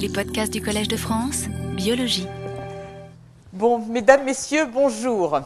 [0.00, 1.42] Les podcasts du Collège de France,
[1.74, 2.26] biologie.
[3.52, 5.40] Bon, mesdames, messieurs, bonjour.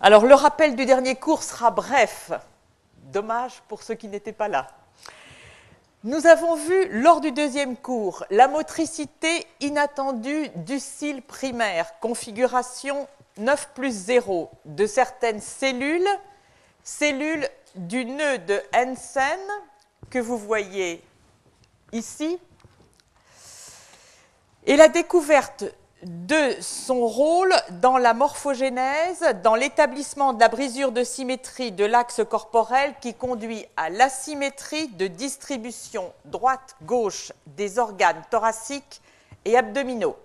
[0.00, 2.32] Alors, le rappel du dernier cours sera bref.
[3.12, 4.68] Dommage pour ceux qui n'étaient pas là.
[6.04, 13.06] Nous avons vu lors du deuxième cours la motricité inattendue du cil primaire, configuration
[13.36, 16.08] 9 plus 0 de certaines cellules,
[16.82, 19.38] cellules du nœud de Hansen
[20.08, 21.04] que vous voyez
[21.92, 22.38] ici,
[24.68, 25.64] et la découverte
[26.02, 32.20] de son rôle dans la morphogénèse, dans l'établissement de la brisure de symétrie de l'axe
[32.28, 39.00] corporel qui conduit à l'asymétrie de distribution droite-gauche des organes thoraciques
[39.46, 40.16] et abdominaux.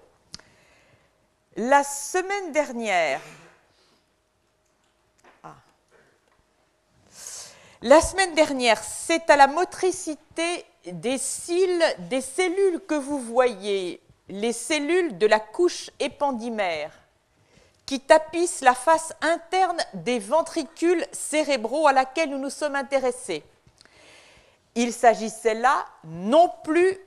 [1.56, 3.22] La semaine dernière,
[5.46, 5.56] ah.
[7.82, 14.54] la semaine dernière, c'est à la motricité des cils, des cellules que vous voyez les
[14.54, 16.92] cellules de la couche épendymaire
[17.86, 23.44] qui tapissent la face interne des ventricules cérébraux à laquelle nous nous sommes intéressés.
[24.76, 26.98] Il s'agissait là non plus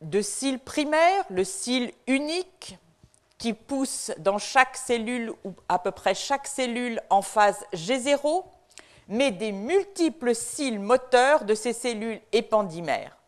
[0.00, 2.78] de cils primaires, le cil unique
[3.36, 8.44] qui pousse dans chaque cellule ou à peu près chaque cellule en phase G0,
[9.08, 13.19] mais des multiples cils moteurs de ces cellules épendymères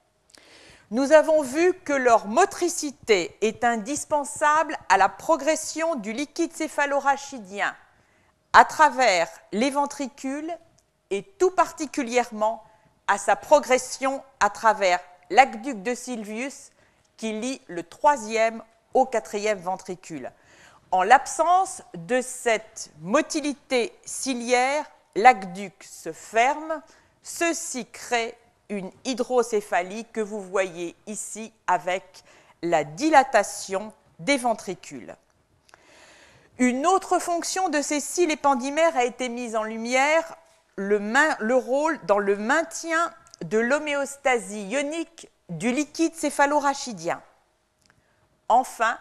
[0.92, 7.74] nous avons vu que leur motricité est indispensable à la progression du liquide céphalorachidien
[8.52, 10.52] à travers les ventricules
[11.08, 12.62] et tout particulièrement
[13.08, 16.72] à sa progression à travers l'aqueduc de Sylvius
[17.16, 18.62] qui lie le troisième
[18.92, 20.30] au quatrième ventricule.
[20.90, 24.84] En l'absence de cette motilité ciliaire,
[25.16, 26.82] l'aqueduc se ferme,
[27.22, 28.36] ceci crée
[28.72, 32.24] une hydrocéphalie que vous voyez ici avec
[32.62, 35.14] la dilatation des ventricules.
[36.58, 40.36] Une autre fonction de ces cils épandymères a été mise en lumière,
[40.76, 40.98] le,
[41.40, 43.12] le rôle dans le maintien
[43.42, 47.20] de l'homéostasie ionique du liquide céphalorachidien.
[48.48, 48.96] Enfin,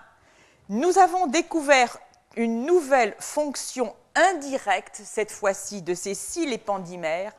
[0.70, 1.98] nous avons découvert
[2.36, 7.34] une nouvelle fonction indirecte, cette fois-ci, de ces cils épandymères,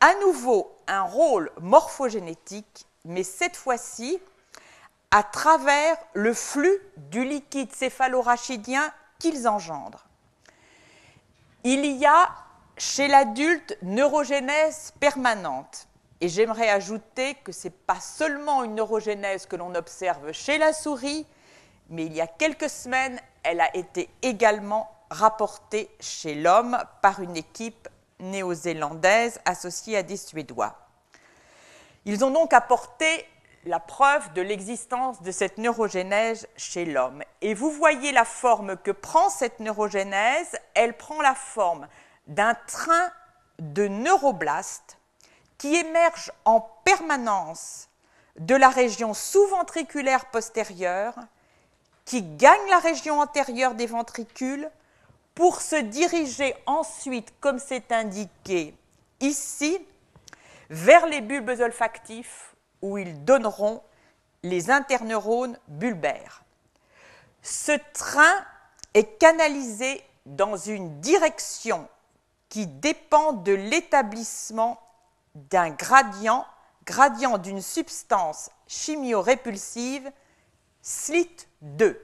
[0.00, 4.20] à nouveau un rôle morphogénétique, mais cette fois-ci
[5.10, 10.06] à travers le flux du liquide céphalorachidien qu'ils engendrent.
[11.62, 12.30] Il y a
[12.76, 15.86] chez l'adulte neurogénèse permanente.
[16.20, 20.72] Et j'aimerais ajouter que ce n'est pas seulement une neurogénèse que l'on observe chez la
[20.72, 21.26] souris,
[21.90, 27.36] mais il y a quelques semaines, elle a été également rapportée chez l'homme par une
[27.36, 27.88] équipe
[28.20, 30.76] néo-zélandaise associée à des Suédois.
[32.04, 33.26] Ils ont donc apporté
[33.66, 37.22] la preuve de l'existence de cette neurogénèse chez l'homme.
[37.40, 40.58] Et vous voyez la forme que prend cette neurogénèse.
[40.74, 41.88] Elle prend la forme
[42.26, 43.10] d'un train
[43.58, 44.98] de neuroblastes
[45.56, 47.88] qui émerge en permanence
[48.38, 51.14] de la région sous-ventriculaire postérieure,
[52.04, 54.68] qui gagne la région antérieure des ventricules,
[55.34, 58.74] pour se diriger ensuite, comme c'est indiqué
[59.20, 59.78] ici,
[60.70, 63.82] vers les bulbes olfactifs où ils donneront
[64.42, 66.42] les interneurones bulbaires.
[67.42, 68.44] Ce train
[68.94, 71.88] est canalisé dans une direction
[72.48, 74.80] qui dépend de l'établissement
[75.34, 76.46] d'un gradient,
[76.84, 80.10] gradient d'une substance chimio-répulsive,
[80.84, 81.96] SLIT2.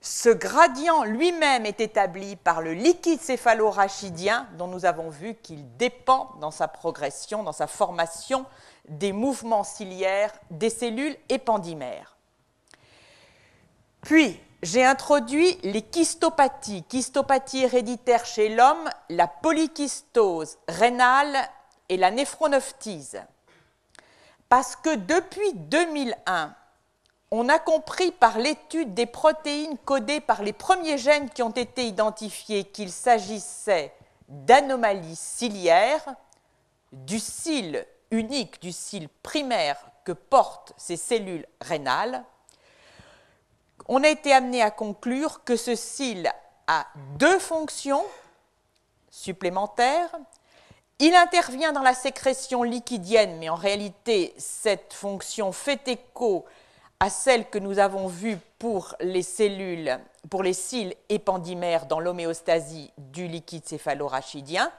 [0.00, 6.30] Ce gradient lui-même est établi par le liquide céphalorachidien dont nous avons vu qu'il dépend
[6.40, 8.46] dans sa progression, dans sa formation
[8.88, 12.16] des mouvements ciliaires des cellules épandymères.
[14.02, 21.36] Puis, j'ai introduit les kystopathies, kystopathie héréditaire chez l'homme, la polykystose rénale
[21.88, 23.20] et la néphronophthise.
[24.48, 26.54] Parce que depuis 2001,
[27.30, 31.86] on a compris par l'étude des protéines codées par les premiers gènes qui ont été
[31.86, 33.92] identifiés qu'il s'agissait
[34.28, 36.14] d'anomalies ciliaires,
[36.92, 42.24] du cil unique, du cil primaire que portent ces cellules rénales.
[43.88, 46.30] On a été amené à conclure que ce cil
[46.66, 46.86] a
[47.16, 48.04] deux fonctions
[49.10, 50.10] supplémentaires.
[50.98, 56.46] Il intervient dans la sécrétion liquidienne, mais en réalité, cette fonction fait écho
[57.00, 59.98] à celle que nous avons vue pour les cellules,
[60.30, 64.72] pour les cils épandymères dans l'homéostasie du liquide céphalorachidien.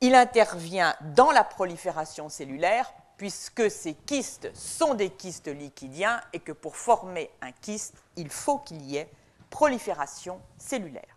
[0.00, 6.52] Il intervient dans la prolifération cellulaire, puisque ces kystes sont des kystes liquidiens et que
[6.52, 9.10] pour former un kyste, il faut qu'il y ait
[9.50, 11.16] prolifération cellulaire.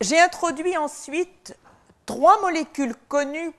[0.00, 1.56] J'ai introduit ensuite
[2.04, 3.52] trois molécules connues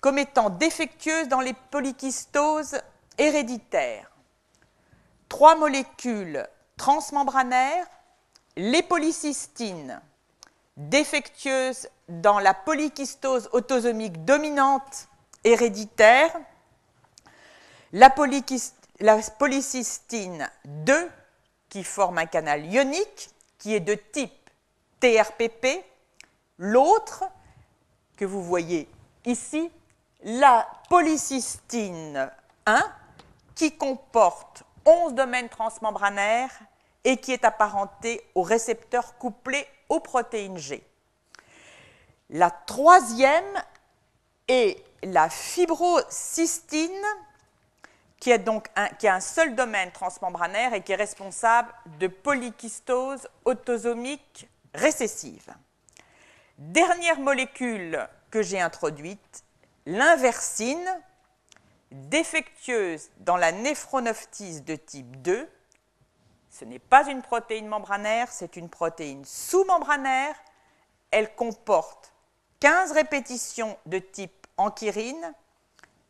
[0.00, 2.80] comme étant défectueuses dans les polykystoses
[3.16, 4.10] héréditaires.
[5.28, 6.46] Trois molécules
[6.76, 7.86] transmembranaires,
[8.56, 10.00] les polycystines,
[10.76, 15.08] défectueuses dans la polykystose autosomique dominante
[15.44, 16.32] héréditaire,
[17.92, 18.14] la,
[19.00, 21.10] la polycystine 2,
[21.68, 24.32] qui forme un canal ionique, qui est de type
[25.00, 25.84] TRPP,
[26.58, 27.24] l'autre
[28.16, 28.88] que vous voyez
[29.24, 29.70] ici,
[30.22, 32.30] la polycystine
[32.66, 32.92] 1,
[33.54, 36.56] qui comporte 11 domaines transmembranaires
[37.04, 40.84] et qui est apparenté au récepteur couplé aux protéines G.
[42.30, 43.62] La troisième
[44.48, 46.90] est la fibrocystine,
[48.20, 55.54] qui, est a un seul domaine transmembranaire et qui est responsable de polykystose autosomique récessive.
[56.58, 59.44] Dernière molécule que j'ai introduite,
[59.88, 60.86] l'inversine,
[61.90, 65.48] défectueuse dans la néphronophtise de type 2.
[66.50, 70.34] Ce n'est pas une protéine membranaire, c'est une protéine sous-membranaire.
[71.10, 72.12] Elle comporte
[72.60, 75.32] 15 répétitions de type anchyrine.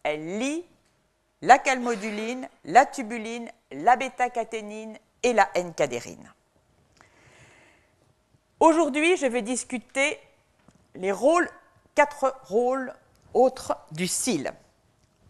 [0.03, 0.67] Elle lie
[1.41, 6.33] la calmoduline, la tubuline, la bêta-caténine et la N-cadérine.
[8.59, 10.19] Aujourd'hui, je vais discuter
[10.97, 11.49] les rôles,
[11.95, 12.93] quatre rôles
[13.39, 14.53] autres du cil.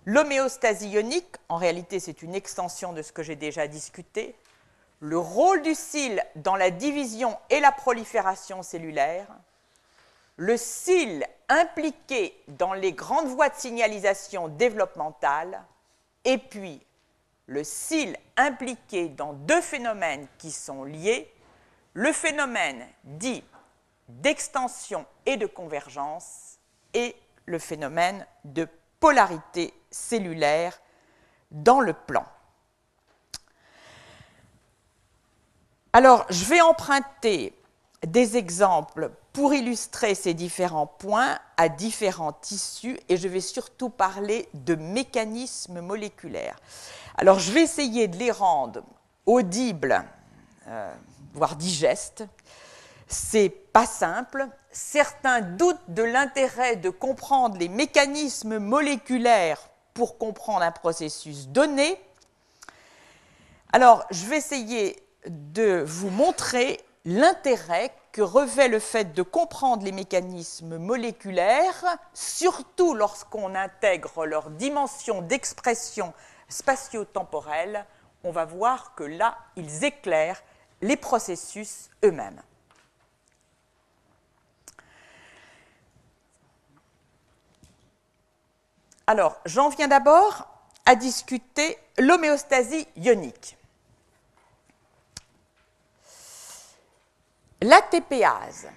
[0.06, 4.34] L'homéostasie ionique, en réalité c'est une extension de ce que j'ai déjà discuté.
[5.00, 9.26] Le rôle du cil dans la division et la prolifération cellulaire.
[10.36, 15.62] Le cil impliqué dans les grandes voies de signalisation développementale.
[16.24, 16.80] Et puis
[17.46, 21.30] le cil impliqué dans deux phénomènes qui sont liés,
[21.92, 23.44] le phénomène dit
[24.08, 26.58] d'extension et de convergence
[26.94, 27.14] et
[27.48, 28.68] le phénomène de
[29.00, 30.78] polarité cellulaire
[31.50, 32.24] dans le plan.
[35.92, 37.54] Alors, je vais emprunter
[38.06, 44.48] des exemples pour illustrer ces différents points à différents tissus et je vais surtout parler
[44.54, 46.60] de mécanismes moléculaires.
[47.16, 48.82] Alors, je vais essayer de les rendre
[49.26, 50.04] audibles.
[50.68, 50.94] Euh,
[51.32, 52.24] voire digeste.
[53.06, 54.46] C'est pas simple.
[54.78, 59.58] Certains doutent de l'intérêt de comprendre les mécanismes moléculaires
[59.92, 62.00] pour comprendre un processus donné.
[63.72, 69.90] Alors, je vais essayer de vous montrer l'intérêt que revêt le fait de comprendre les
[69.90, 71.84] mécanismes moléculaires,
[72.14, 76.14] surtout lorsqu'on intègre leur dimension d'expression
[76.48, 77.84] spatio-temporelle.
[78.22, 80.44] On va voir que là, ils éclairent
[80.82, 82.40] les processus eux-mêmes.
[89.08, 90.46] Alors, j'en viens d'abord
[90.84, 93.56] à discuter l'homéostasie ionique.
[97.62, 98.68] L'ATPase,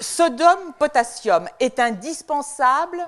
[0.00, 3.06] sodium-potassium, est indispensable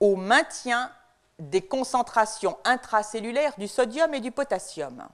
[0.00, 0.90] au maintien
[1.38, 5.06] des concentrations intracellulaires du sodium et du potassium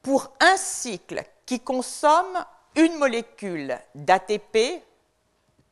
[0.00, 4.82] pour un cycle qui consomme une molécule d'ATP,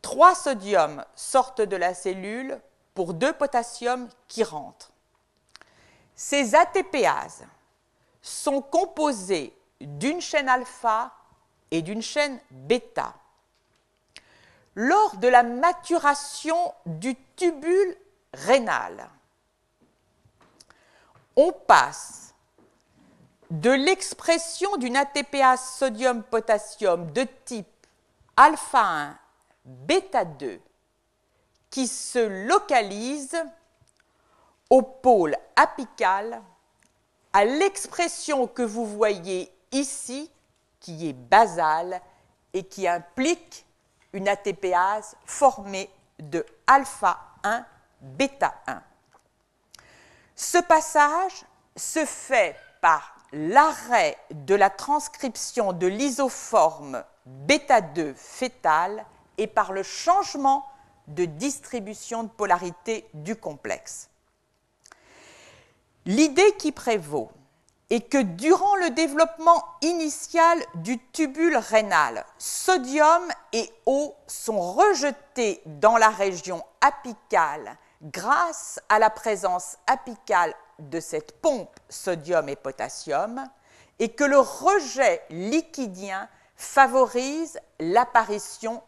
[0.02, 2.60] trois sodiums sortent de la cellule
[2.94, 4.92] pour deux potassiums qui rentrent.
[6.14, 7.44] Ces ATPases
[8.20, 11.12] sont composées d'une chaîne alpha
[11.70, 13.14] et d'une chaîne bêta.
[14.74, 17.96] Lors de la maturation du tubule
[18.34, 19.08] rénal,
[21.36, 22.34] on passe
[23.50, 27.66] de l'expression d'une ATPase sodium-potassium de type
[28.36, 29.18] alpha 1,
[29.64, 30.60] bêta 2
[31.70, 33.36] qui se localise
[34.70, 36.42] au pôle apical
[37.32, 40.30] à l'expression que vous voyez ici
[40.80, 42.00] qui est basale
[42.52, 43.64] et qui implique
[44.12, 47.64] une ATPase formée de alpha 1,
[48.00, 48.82] bêta 1.
[50.36, 51.44] Ce passage
[51.76, 59.06] se fait par l'arrêt de la transcription de l'isoforme bêta-2 fétale
[59.42, 60.64] et par le changement
[61.08, 64.08] de distribution de polarité du complexe.
[66.06, 67.30] L'idée qui prévaut
[67.90, 73.22] et que durant le développement initial du tubule rénal, sodium
[73.52, 81.40] et eau sont rejetés dans la région apicale grâce à la présence apicale de cette
[81.40, 83.44] pompe sodium et potassium,
[83.98, 88.82] et que le rejet liquidien favorise l'apparition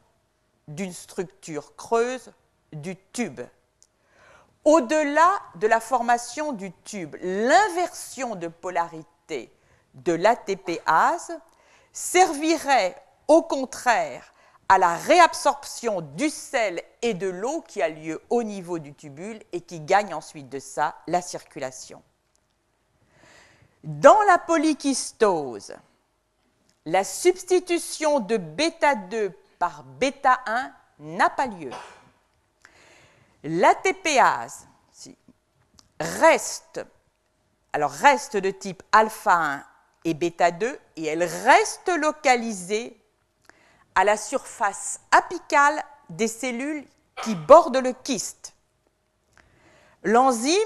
[0.69, 2.33] d'une structure creuse
[2.73, 3.41] du tube.
[4.65, 9.53] Au-delà de la formation du tube, l'inversion de polarité
[9.95, 11.39] de l'ATPase
[11.93, 12.97] servirait
[13.29, 14.33] au contraire
[14.69, 19.41] à la réabsorption du sel et de l'eau qui a lieu au niveau du tubule
[19.53, 22.03] et qui gagne ensuite de ça la circulation.
[23.85, 25.75] Dans la polykystose,
[26.87, 29.33] la substitution de bêta 2
[29.65, 31.71] par bêta 1 n'a pas lieu.
[33.45, 34.69] L'ATPase
[35.99, 36.85] reste,
[37.73, 39.65] alors reste de type alpha 1
[40.05, 42.95] et bêta 2 et elle reste localisée
[43.95, 46.87] à la surface apicale des cellules
[47.23, 48.53] qui bordent le kyste.
[50.03, 50.59] L'enzyme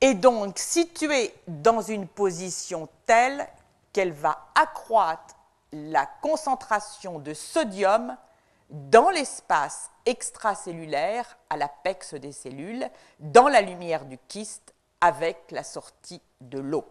[0.00, 3.46] est donc située dans une position telle
[3.92, 5.36] qu'elle va accroître
[5.72, 8.16] la concentration de sodium
[8.70, 16.20] dans l'espace extracellulaire à l'apex des cellules, dans la lumière du kyste, avec la sortie
[16.40, 16.84] de l'eau.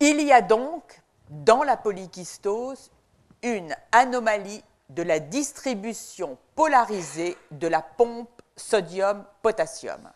[0.00, 1.00] Il y a donc
[1.30, 2.90] dans la polykystose
[3.42, 10.10] une anomalie de la distribution polarisée de la pompe sodium-potassium.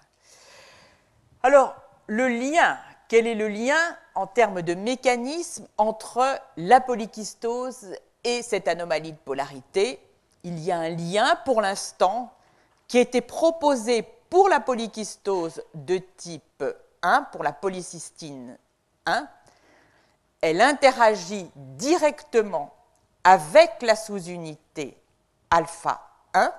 [1.42, 1.74] Alors,
[2.06, 2.78] le lien,
[3.10, 3.76] quel est le lien
[4.14, 10.00] en termes de mécanisme entre la polykystose et cette anomalie de polarité?
[10.44, 12.32] Il y a un lien pour l'instant
[12.86, 16.62] qui a été proposé pour la polykystose de type
[17.02, 18.56] 1, pour la polycystine
[19.06, 19.26] 1.
[20.40, 22.72] Elle interagit directement
[23.24, 24.96] avec la sous-unité
[25.50, 26.00] alpha
[26.32, 26.52] 1.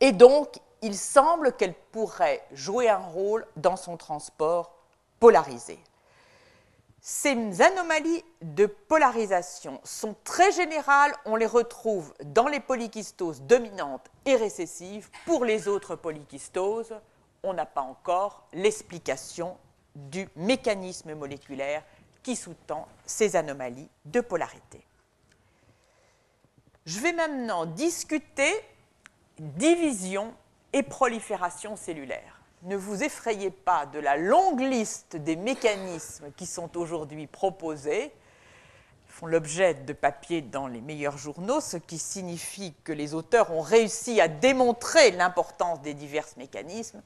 [0.00, 4.72] Et donc, il semble qu'elle pourrait jouer un rôle dans son transport
[5.18, 5.80] polarisé.
[7.00, 14.36] Ces anomalies de polarisation sont très générales, on les retrouve dans les polykystoses dominantes et
[14.36, 15.10] récessives.
[15.24, 16.94] Pour les autres polykystoses,
[17.42, 19.56] on n'a pas encore l'explication
[19.96, 21.82] du mécanisme moléculaire
[22.22, 24.84] qui sous-tend ces anomalies de polarité.
[26.84, 28.52] Je vais maintenant discuter
[29.38, 30.32] division
[30.72, 32.40] et prolifération cellulaire.
[32.62, 38.12] Ne vous effrayez pas de la longue liste des mécanismes qui sont aujourd'hui proposés,
[39.06, 43.60] font l'objet de papiers dans les meilleurs journaux, ce qui signifie que les auteurs ont
[43.60, 47.02] réussi à démontrer l'importance des divers mécanismes.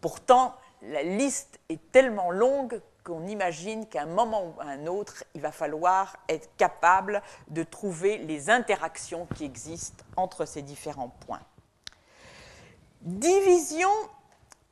[0.00, 5.24] Pourtant, la liste est tellement longue qu'on imagine qu'à un moment ou à un autre,
[5.34, 11.42] il va falloir être capable de trouver les interactions qui existent entre ces différents points.
[13.02, 13.90] Division,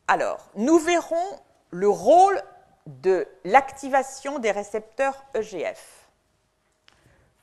[0.07, 2.41] alors, nous verrons le rôle
[2.87, 6.09] de l'activation des récepteurs EGF.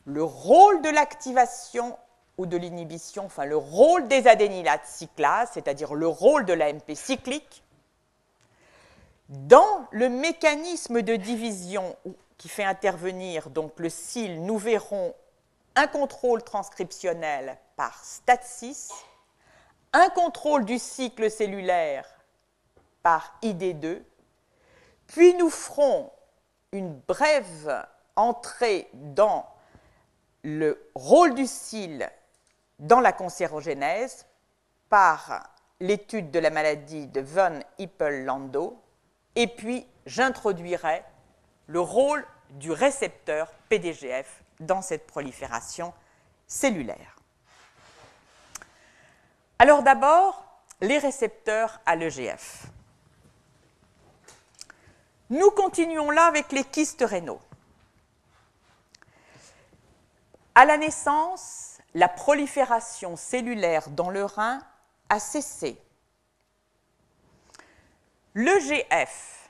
[0.05, 1.97] Le rôle de l'activation
[2.37, 7.63] ou de l'inhibition, enfin le rôle des adénylates cyclases, c'est-à-dire le rôle de l'AMP cyclique,
[9.27, 11.97] dans le mécanisme de division
[12.37, 15.13] qui fait intervenir donc le CIL, nous verrons
[15.75, 18.91] un contrôle transcriptionnel par STAT6,
[19.97, 22.05] un contrôle du cycle cellulaire
[23.03, 24.01] par ID2,
[25.07, 26.11] puis nous ferons
[26.71, 27.85] une brève
[28.15, 29.45] entrée dans
[30.43, 32.09] le rôle du cil
[32.79, 34.25] dans la cancérogénèse
[34.89, 35.43] par
[35.79, 38.81] l'étude de la maladie de von Hippel-Lando
[39.37, 41.03] et puis, j'introduirai
[41.67, 45.93] le rôle du récepteur PDGF dans cette prolifération
[46.47, 47.16] cellulaire.
[49.59, 50.43] Alors d'abord,
[50.81, 52.67] les récepteurs à l'EGF.
[55.29, 57.41] Nous continuons là avec les kystes rénaux.
[60.53, 64.59] À la naissance, la prolifération cellulaire dans le rein
[65.09, 65.81] a cessé
[68.35, 69.49] L'EGF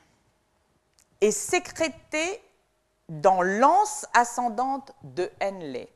[1.19, 2.41] est sécrété
[3.09, 5.89] dans l'anse ascendante de Henley.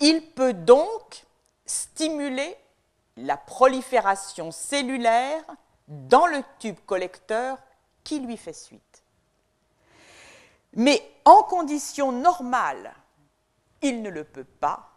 [0.00, 1.26] Il peut donc
[1.66, 2.56] stimuler
[3.16, 5.42] la prolifération cellulaire
[5.88, 7.58] dans le tube collecteur
[8.04, 9.04] qui lui fait suite.
[10.74, 12.92] Mais en conditions normales,
[13.82, 14.90] il ne le peut pas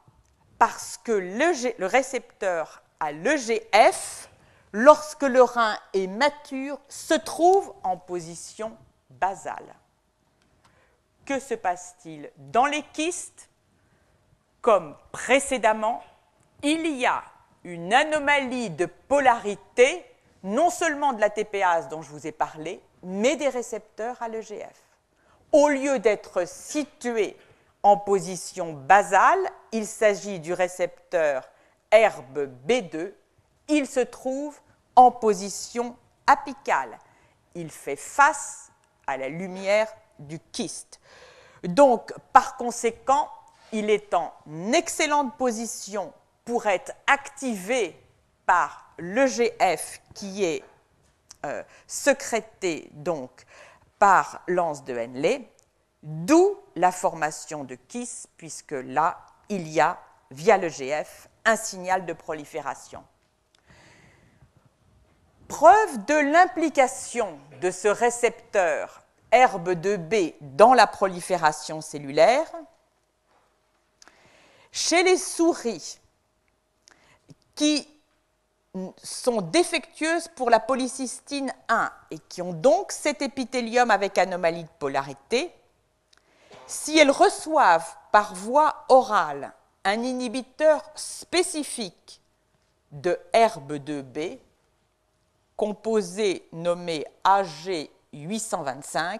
[0.58, 4.30] parce que le, récepteur à l'EGF
[4.74, 8.78] lorsque le rein est mature, se trouve en position
[9.10, 9.76] basale.
[11.26, 13.50] Que se passe-t-il Dans les kystes,
[14.62, 16.04] comme précédemment,
[16.62, 17.24] il y a
[17.64, 20.06] une anomalie de polarité,
[20.44, 24.82] non seulement de la TPase dont je vous ai parlé, mais des récepteurs à l'EGF.
[25.52, 27.36] Au lieu d'être situés
[27.84, 29.40] en position basale,
[29.72, 31.50] il s'agit du récepteur
[31.92, 33.14] herbe B2,
[33.68, 34.60] il se trouve
[34.96, 35.96] en position
[36.28, 36.98] apicale.
[37.56, 38.72] Il fait face
[39.08, 41.00] à la lumière du kyste.
[41.64, 43.30] Donc, par conséquent,
[43.72, 44.34] il est en
[44.74, 46.14] excellente position
[46.50, 47.96] pour être activé
[48.48, 50.64] par l'EGF qui est
[51.46, 53.46] euh, sécrété donc
[54.00, 55.48] par l'anse de Henley,
[56.02, 60.00] d'où la formation de KISS, puisque là, il y a,
[60.32, 63.04] via l'EGF, un signal de prolifération.
[65.48, 72.52] Preuve de l'implication de ce récepteur herbe de B dans la prolifération cellulaire,
[74.72, 76.00] chez les souris
[77.60, 77.86] qui
[79.04, 84.70] sont défectueuses pour la polycystine 1 et qui ont donc cet épithélium avec anomalie de
[84.80, 85.54] polarité,
[86.68, 89.52] si elles reçoivent par voie orale
[89.84, 92.22] un inhibiteur spécifique
[92.94, 94.40] de herbe de B,
[95.58, 99.20] composé nommé AG825,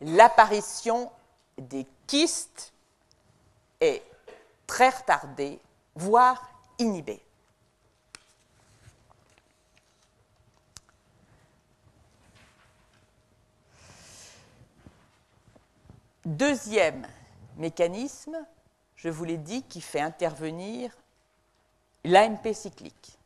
[0.00, 1.12] l'apparition
[1.58, 2.72] des kystes
[3.82, 4.02] est
[4.66, 5.60] très retardée,
[5.94, 7.22] voire inhibée.
[16.24, 17.06] Deuxième
[17.58, 18.36] mécanisme,
[18.96, 20.90] je vous l'ai dit, qui fait intervenir
[22.02, 23.18] l'AMP cyclique.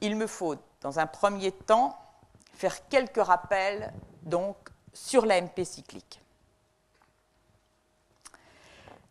[0.00, 1.96] Il me faut, dans un premier temps,
[2.54, 4.56] faire quelques rappels donc,
[4.92, 6.20] sur l'AMP cyclique.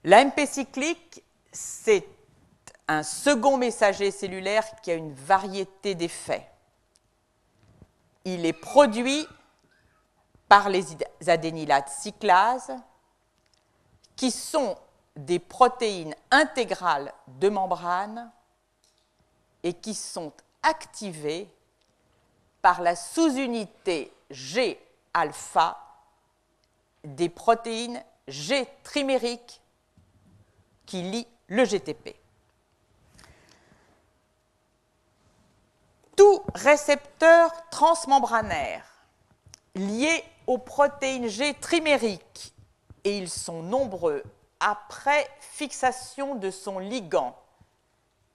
[0.04, 2.08] L'AMP cyclique, c'est
[2.88, 6.50] un second messager cellulaire qui a une variété d'effets.
[8.26, 9.28] Il est produit
[10.48, 10.86] par les
[11.28, 12.74] adénylates cyclases,
[14.16, 14.78] qui sont
[15.16, 18.32] des protéines intégrales de membrane
[19.64, 21.50] et qui sont activées
[22.62, 25.78] par la sous-unité G-alpha
[27.04, 29.62] des protéines G trimériques
[30.86, 32.16] qui lient le GTP.
[36.16, 38.86] Tout récepteur transmembranaire
[39.76, 42.54] lié aux protéines G trimériques,
[43.04, 44.24] et ils sont nombreux,
[44.62, 47.38] après fixation de son ligand.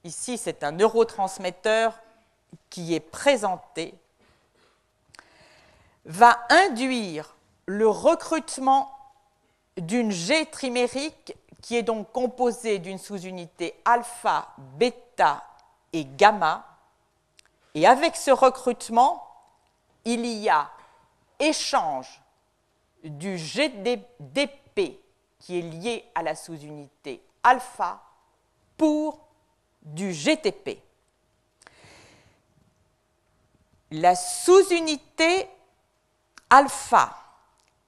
[0.05, 1.99] Ici, c'est un neurotransmetteur
[2.69, 3.95] qui est présenté,
[6.05, 8.91] va induire le recrutement
[9.79, 11.35] d'une G trimérique
[11.67, 15.43] qui est donc composée d'une sous-unité alpha, bêta
[15.93, 16.65] et gamma.
[17.75, 19.29] Et avec ce recrutement,
[20.05, 20.71] il y a
[21.41, 22.23] échange
[23.03, 25.01] du GDP
[25.41, 28.01] qui est lié à la sous-unité alpha
[28.77, 29.19] pour
[29.83, 30.81] du GTP.
[33.91, 35.49] La sous-unité
[36.49, 37.13] alpha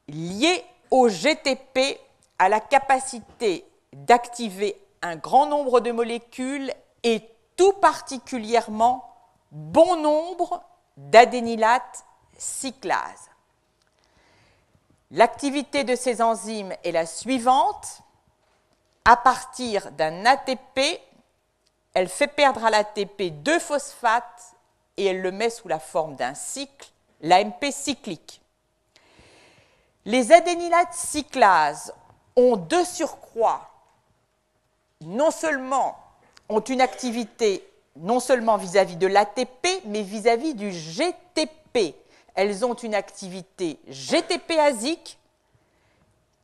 [0.08, 2.00] liée au GTP
[2.40, 6.72] a la capacité d'activer un grand nombre de molécules
[7.02, 7.22] et
[7.56, 9.04] tout particulièrement
[9.50, 10.62] bon nombre
[10.96, 12.04] d'adénylates
[12.36, 13.30] cyclases.
[15.10, 18.02] L'activité de ces enzymes est la suivante.
[19.04, 21.00] À partir d'un ATP,
[21.94, 24.54] elle fait perdre à l'ATP deux phosphates
[24.98, 26.90] et elle le met sous la forme d'un cycle,
[27.22, 28.42] l'AMP cyclique.
[30.04, 31.94] Les adénylates cyclases
[32.36, 33.70] ont deux surcroît,
[35.02, 35.96] non seulement
[36.48, 37.64] ont une activité
[37.96, 41.94] non seulement vis-à-vis -vis de l'ATP, mais vis-à-vis -vis du GTP,
[42.34, 45.18] elles ont une activité GTP-asique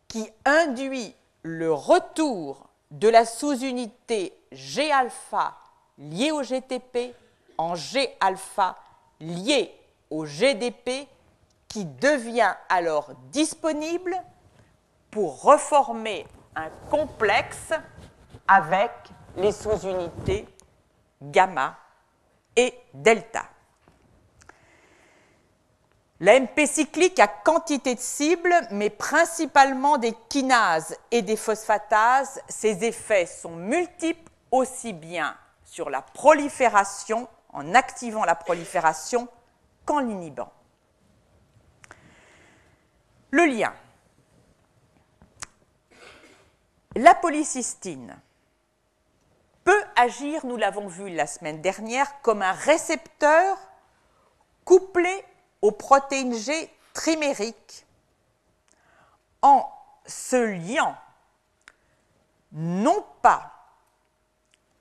[0.08, 5.56] qui induit le retour de la sous-unité G-alpha
[5.98, 7.14] liée au GTP
[7.58, 8.76] en G-alpha
[9.20, 9.72] lié
[10.10, 11.08] au GDP
[11.68, 14.16] qui devient alors disponible
[15.10, 17.72] pour reformer un complexe
[18.46, 18.90] avec
[19.36, 20.46] les sous-unités
[21.20, 21.76] gamma
[22.56, 23.44] et delta.
[26.20, 32.40] L'AMP cyclique a quantité de cibles, mais principalement des kinases et des phosphatases.
[32.48, 39.28] Ces effets sont multiples aussi bien sur la prolifération, en activant la prolifération,
[39.84, 40.52] qu'en l'inhibant.
[43.30, 43.74] Le lien.
[46.94, 48.16] La polycystine
[49.64, 53.56] peut agir, nous l'avons vu la semaine dernière, comme un récepteur
[54.64, 55.24] couplé
[55.62, 57.86] aux protéines G trimériques
[59.42, 59.68] en
[60.06, 60.96] se liant
[62.52, 63.50] non pas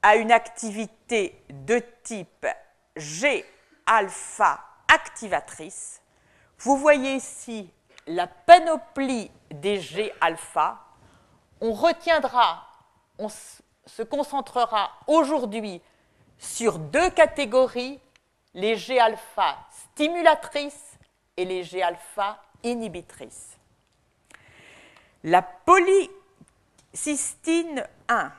[0.01, 2.45] à une activité de type
[2.95, 6.01] G-alpha activatrice.
[6.59, 7.71] Vous voyez ici
[8.05, 10.79] la panoplie des G-alpha.
[11.61, 12.67] On retiendra,
[13.17, 13.29] on
[13.85, 15.81] se concentrera aujourd'hui
[16.37, 18.01] sur deux catégories,
[18.53, 20.97] les G-alpha stimulatrices
[21.37, 23.57] et les G-alpha inhibitrices.
[25.23, 28.33] La polycystine 1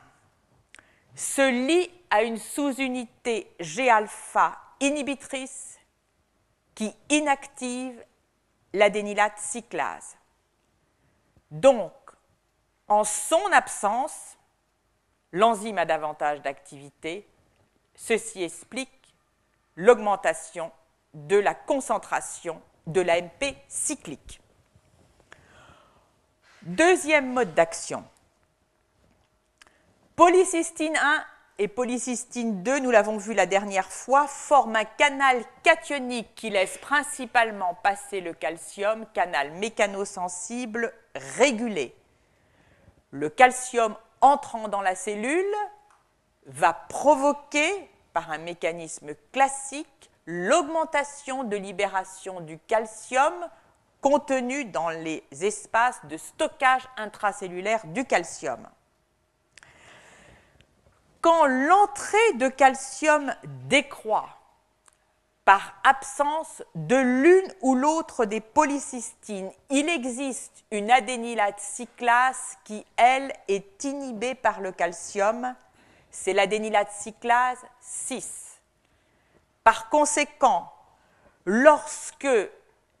[1.15, 5.79] se lie à une sous-unité G-alpha inhibitrice
[6.75, 8.05] qui inactive
[8.73, 10.17] l'adénylate cyclase.
[11.49, 11.93] Donc,
[12.87, 14.34] en son absence,
[15.31, 17.27] l'enzyme a davantage d'activité.
[17.95, 19.15] Ceci explique
[19.75, 20.71] l'augmentation
[21.13, 24.41] de la concentration de l'AMP cyclique.
[26.63, 28.03] Deuxième mode d'action.
[30.15, 31.25] Polycystine 1
[31.57, 36.77] et polycystine 2, nous l'avons vu la dernière fois, forment un canal cationique qui laisse
[36.79, 40.93] principalement passer le calcium, canal mécanosensible
[41.37, 41.95] régulé.
[43.11, 45.45] Le calcium entrant dans la cellule
[46.45, 53.33] va provoquer, par un mécanisme classique, l'augmentation de libération du calcium
[54.01, 58.67] contenu dans les espaces de stockage intracellulaire du calcium.
[61.21, 64.29] Quand l'entrée de calcium décroît
[65.45, 73.31] par absence de l'une ou l'autre des polycystines, il existe une adénylate cyclase qui, elle,
[73.47, 75.55] est inhibée par le calcium.
[76.09, 78.59] C'est l'adénylate cyclase 6.
[79.63, 80.71] Par conséquent,
[81.45, 82.27] lorsque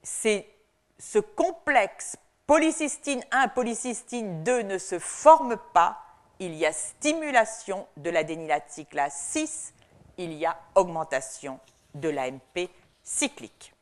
[0.03, 5.97] ce complexe polycystine 1, polycystine 2 ne se forme pas,
[6.39, 9.73] il y a stimulation de l'adénylate cyclase 6,
[10.19, 11.59] il y a augmentation
[11.95, 12.69] de l'AMP
[13.03, 13.73] cyclique.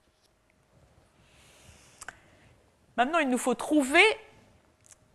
[2.95, 4.04] Maintenant, il nous faut trouver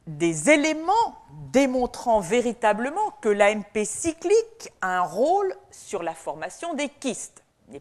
[0.06, 7.42] des éléments démontrant véritablement que l'AMP cyclique a un rôle sur la formation des kystes.
[7.68, 7.80] ce n'est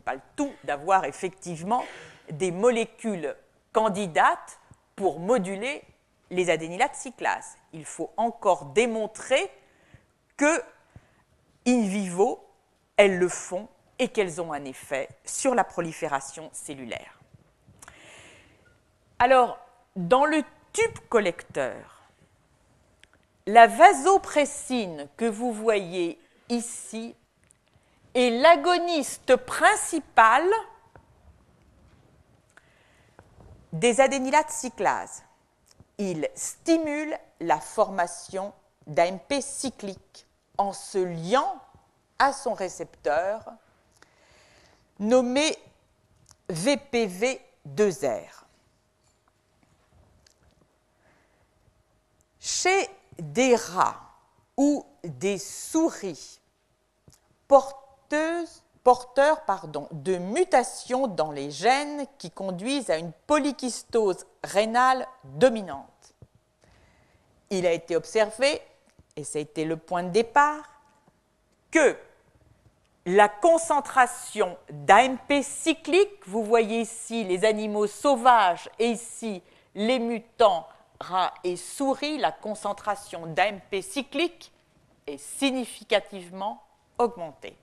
[0.00, 1.82] pas le tout d'avoir effectivement
[2.30, 3.34] des molécules
[3.72, 4.60] candidates
[4.94, 5.82] pour moduler
[6.30, 7.56] les adénylates cyclases.
[7.72, 9.50] Il faut encore démontrer
[10.36, 10.62] que,
[11.66, 12.44] in vivo,
[12.96, 17.18] elles le font et qu'elles ont un effet sur la prolifération cellulaire.
[19.18, 19.58] Alors,
[19.96, 22.02] dans le tube collecteur,
[23.46, 27.14] la vasopressine que vous voyez ici
[28.14, 30.44] est l'agoniste principal
[33.72, 35.22] des adénylates cyclases
[35.98, 38.52] il stimule la formation
[38.86, 40.26] d'AMP cyclique
[40.58, 41.60] en se liant
[42.18, 43.44] à son récepteur
[44.98, 45.56] nommé
[46.50, 48.44] VPV2R.
[52.40, 54.00] Chez des rats
[54.56, 56.40] ou des souris
[57.48, 58.46] porteurs
[59.92, 66.14] de mutations dans les gènes qui conduisent à une polykystose rénale dominante.
[67.50, 68.60] Il a été observé,
[69.16, 70.68] et ça a été le point de départ,
[71.70, 71.96] que
[73.06, 79.42] la concentration d'AMP cyclique, vous voyez ici les animaux sauvages et ici
[79.74, 80.66] les mutants
[81.00, 84.52] rats et souris, la concentration d'AMP cyclique
[85.06, 86.62] est significativement
[86.98, 87.56] augmentée.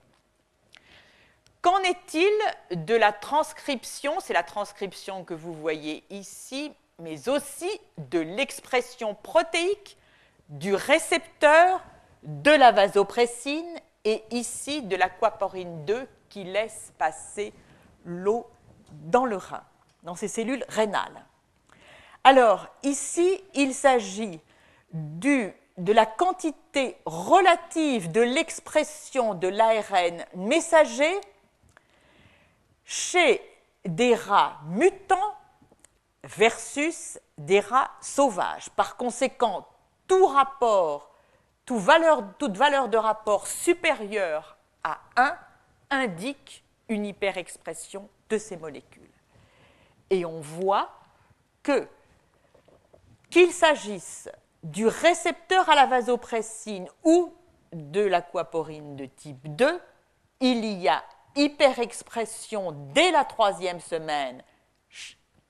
[1.60, 2.32] Qu'en est-il
[2.84, 4.18] de la transcription?
[4.20, 9.96] C'est la transcription que vous voyez ici, mais aussi de l'expression protéique
[10.48, 11.80] du récepteur
[12.22, 17.52] de la vasopressine et ici de l'aquaporine 2 qui laisse passer
[18.04, 18.46] l'eau
[18.90, 19.62] dans le rein,
[20.02, 21.24] dans ces cellules rénales.
[22.24, 24.40] Alors, ici, il s'agit
[24.92, 31.20] de la quantité relative de l'expression de l'ARN messager
[32.84, 33.40] chez
[33.84, 35.34] des rats mutants
[36.24, 38.70] versus des rats sauvages.
[38.70, 39.66] Par conséquent,
[40.06, 41.11] tout rapport,
[41.64, 45.36] toute valeur, de rapport supérieure à 1
[45.90, 49.10] indique une hyperexpression de ces molécules.
[50.10, 50.90] Et on voit
[51.62, 51.88] que
[53.30, 54.28] qu'il s'agisse
[54.62, 57.32] du récepteur à la vasopressine ou
[57.72, 59.80] de l'aquaporine de type 2,
[60.40, 61.02] il y a
[61.34, 64.42] hyperexpression dès la troisième semaine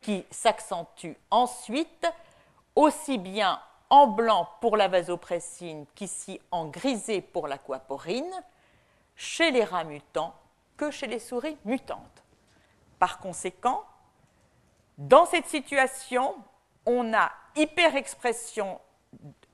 [0.01, 2.07] qui s'accentue ensuite,
[2.77, 3.61] aussi bien
[3.93, 8.33] en blanc pour la vasopressine qu'ici en grisé pour l'aquaporine,
[9.17, 10.35] chez les rats mutants
[10.79, 12.25] que chez les souris mutantes.
[12.99, 13.85] Par conséquent,
[14.97, 16.35] dans cette situation,
[16.87, 18.81] on a hyperexpression,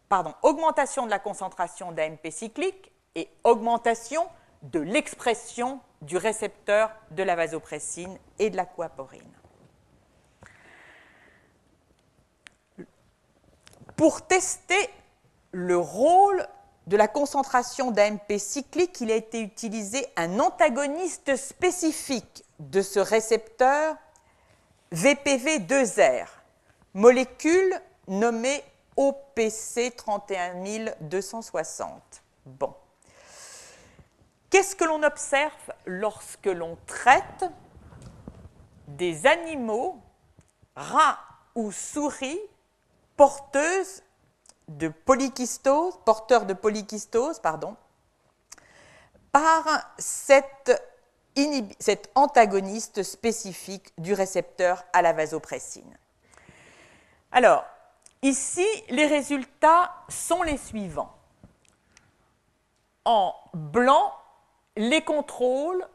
[0.09, 4.25] pardon, augmentation de la concentration d'AMP cyclique et augmentation
[4.63, 9.38] de l'expression du récepteur de la vasopressine et de l'aquaporine.
[13.99, 14.89] Pour tester
[15.51, 16.47] le rôle
[16.87, 23.97] de la concentration d'AMP cyclique, il a été utilisé un antagoniste spécifique de ce récepteur
[24.95, 26.29] VPV2R,
[26.95, 27.75] molécule
[28.07, 28.63] nommée
[28.97, 32.23] OPC 31260.
[32.47, 32.73] Bon.
[34.49, 37.47] Qu'est-ce que l'on observe lorsque l'on traite
[38.87, 39.99] des animaux,
[40.77, 41.19] rats
[41.57, 42.39] ou souris,
[43.19, 44.03] porteuses
[44.69, 47.77] de polykystose, porteurs de polykystose, pardon,
[49.33, 49.67] par
[49.99, 50.71] cet
[52.15, 55.99] antagoniste spécifique du récepteur à la vasopressine.
[57.33, 57.65] Alors,
[58.23, 61.15] ici, les résultats sont les suivants.
[63.05, 64.15] En blanc,
[64.77, 65.87] les contrôles,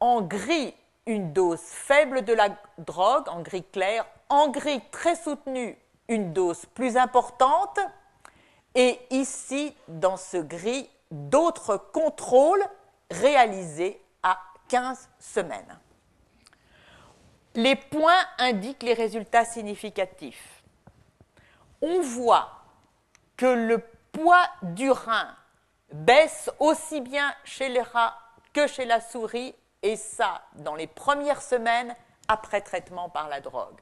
[0.00, 0.74] en gris,
[1.06, 6.66] une dose faible de la drogue, en gris clair, en gris très soutenu, une dose
[6.66, 7.78] plus importante,
[8.74, 12.64] et ici, dans ce gris, d'autres contrôles
[13.10, 14.38] réalisés à
[14.68, 15.78] 15 semaines.
[17.54, 20.62] Les points indiquent les résultats significatifs.
[21.80, 22.50] On voit
[23.36, 23.78] que le
[24.10, 25.36] poids du rein
[25.92, 28.18] baisse aussi bien chez les rats
[28.52, 31.94] que chez la souris, et ça dans les premières semaines
[32.26, 33.78] après traitement par la drogue.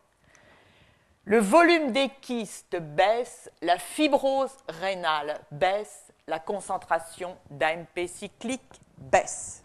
[1.24, 9.62] Le volume des kystes baisse, la fibrose rénale baisse, la concentration d'AMP cyclique baisse.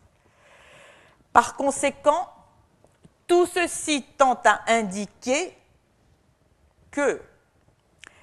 [1.34, 2.30] Par conséquent,
[3.26, 5.58] tout ceci tend à indiquer
[6.92, 7.22] que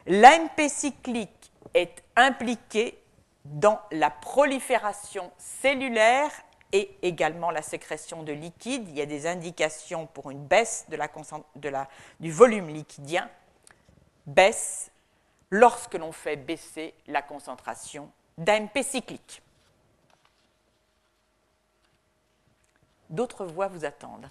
[0.06, 2.98] l'AMP cyclique est impliqué
[3.44, 6.30] dans la prolifération cellulaire
[6.74, 8.88] et également la sécrétion de liquide.
[8.88, 10.86] Il y a des indications pour une baisse
[12.18, 13.30] du volume liquidien,
[14.26, 14.90] baisse
[15.50, 19.40] lorsque l'on fait baisser la concentration d'AMP cyclique.
[23.08, 24.28] D'autres voies vous attendent.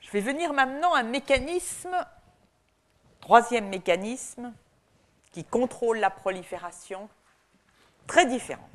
[0.00, 1.94] Je vais venir maintenant à un mécanisme,
[3.20, 4.52] troisième mécanisme,
[5.30, 7.08] qui contrôle la prolifération,
[8.08, 8.69] très différent.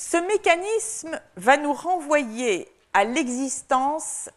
[0.00, 4.30] Ce mécanisme va nous renvoyer à l'existence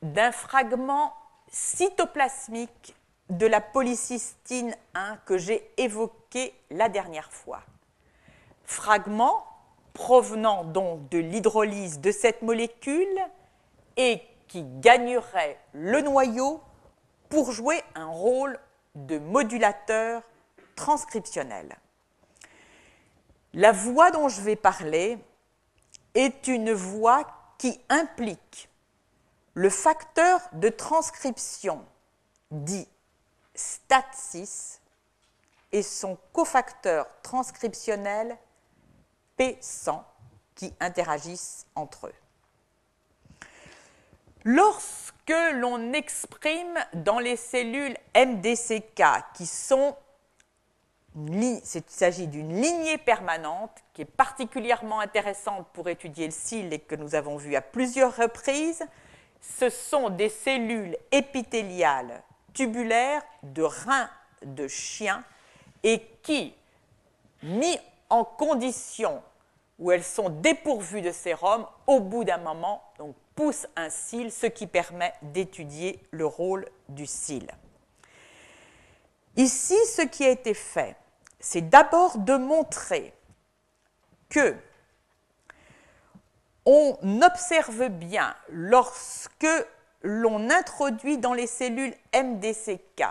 [0.00, 1.12] d'un fragment
[1.50, 2.96] cytoplasmique
[3.28, 7.60] de la polycystine 1 que j'ai évoqué la dernière fois.
[8.64, 9.44] Fragment
[9.92, 13.20] provenant donc de l'hydrolyse de cette molécule
[13.98, 16.62] et qui gagnerait le noyau
[17.28, 18.58] pour jouer un rôle
[18.94, 20.22] de modulateur
[20.76, 21.76] transcriptionnel.
[23.56, 25.18] La voie dont je vais parler
[26.14, 28.68] est une voie qui implique
[29.54, 31.82] le facteur de transcription
[32.50, 32.86] dit
[33.56, 34.80] STAT6
[35.72, 38.36] et son cofacteur transcriptionnel
[39.38, 40.02] P100
[40.54, 42.14] qui interagissent entre eux.
[44.44, 49.96] Lorsque l'on exprime dans les cellules MDCK, qui sont
[51.16, 56.94] il s'agit d'une lignée permanente qui est particulièrement intéressante pour étudier le cil et que
[56.94, 58.84] nous avons vu à plusieurs reprises.
[59.40, 64.10] Ce sont des cellules épithéliales tubulaires de reins
[64.44, 65.24] de chien
[65.82, 66.54] et qui,
[67.42, 67.78] mis
[68.10, 69.22] en condition
[69.78, 72.82] où elles sont dépourvues de sérum, au bout d'un moment,
[73.34, 77.46] poussent un cil, ce qui permet d'étudier le rôle du cil.
[79.36, 80.96] Ici, ce qui a été fait,
[81.48, 83.14] c'est d'abord de montrer
[84.28, 84.56] que
[86.64, 89.46] on observe bien lorsque
[90.02, 93.04] l'on introduit dans les cellules MDCK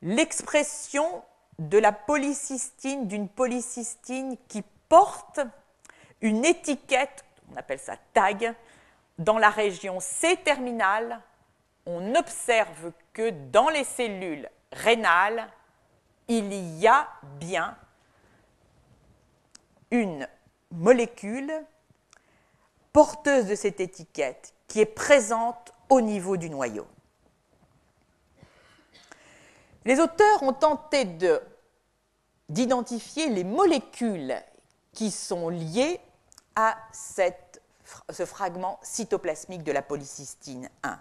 [0.00, 1.22] l'expression
[1.58, 5.40] de la polycystine, d'une polycystine qui porte
[6.22, 8.54] une étiquette, on appelle ça tag,
[9.18, 11.20] dans la région C-terminale,
[11.84, 15.46] on observe que dans les cellules rénales,
[16.28, 17.08] il y a
[17.38, 17.76] bien
[19.90, 20.28] une
[20.70, 21.52] molécule
[22.92, 26.86] porteuse de cette étiquette qui est présente au niveau du noyau.
[29.84, 31.06] Les auteurs ont tenté
[32.48, 34.34] d'identifier les molécules
[34.92, 36.00] qui sont liées
[36.56, 36.76] à
[38.10, 40.98] ce fragment cytoplasmique de la polycystine 1.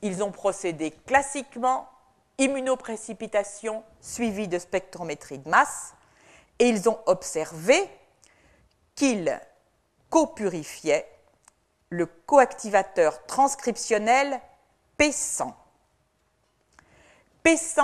[0.00, 1.88] Ils ont procédé classiquement,
[2.42, 5.94] immunoprécipitation suivie de spectrométrie de masse,
[6.58, 7.88] et ils ont observé
[8.94, 9.40] qu'ils
[10.10, 11.08] copurifiaient
[11.88, 14.40] le coactivateur transcriptionnel
[14.98, 15.52] P100.
[17.44, 17.82] P100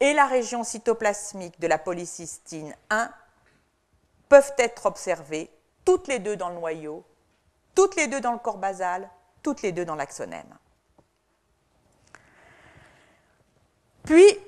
[0.00, 3.10] et la région cytoplasmique de la polycystine 1
[4.28, 5.50] peuvent être observées
[5.84, 7.04] toutes les deux dans le noyau,
[7.74, 9.08] toutes les deux dans le corps basal,
[9.42, 10.56] toutes les deux dans l'axonème.
[14.12, 14.38] Puis,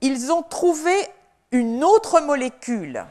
[0.00, 0.94] ils ont trouvé
[1.50, 3.04] une autre molécule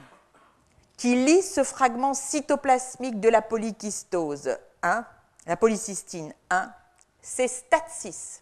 [0.98, 5.06] qui lie ce fragment cytoplasmique de la polykystose 1,
[5.46, 6.74] la polycystine 1,
[7.22, 8.42] c'est STAT6,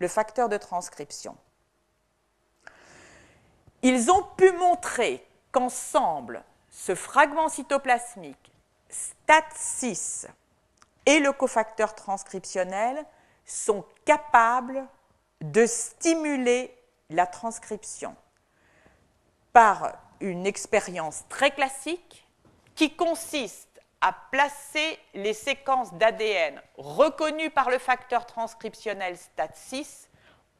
[0.00, 1.36] le facteur de transcription.
[3.82, 8.52] Ils ont pu montrer qu'ensemble, ce fragment cytoplasmique,
[8.90, 10.26] STAT6
[11.06, 13.06] et le cofacteur transcriptionnel
[13.46, 14.84] sont capables
[15.52, 16.74] de stimuler
[17.10, 18.16] la transcription
[19.52, 22.26] par une expérience très classique
[22.74, 23.68] qui consiste
[24.00, 30.08] à placer les séquences d'ADN reconnues par le facteur transcriptionnel STAT6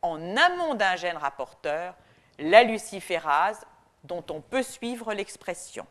[0.02, 1.94] en amont d'un gène rapporteur,
[2.38, 3.64] la luciférase,
[4.04, 5.86] dont on peut suivre l'expression.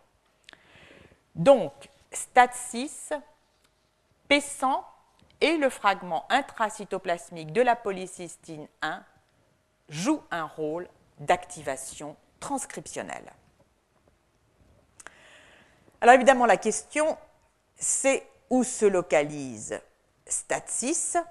[1.33, 1.73] Donc,
[2.11, 3.19] STAT6,
[4.29, 4.83] P100
[5.43, 9.03] et le fragment intracytoplasmique de la polycystine 1
[9.89, 10.87] jouent un rôle
[11.19, 13.29] d'activation transcriptionnelle.
[15.99, 17.17] Alors évidemment, la question,
[17.75, 19.81] c'est où se localise
[20.27, 21.21] STAT6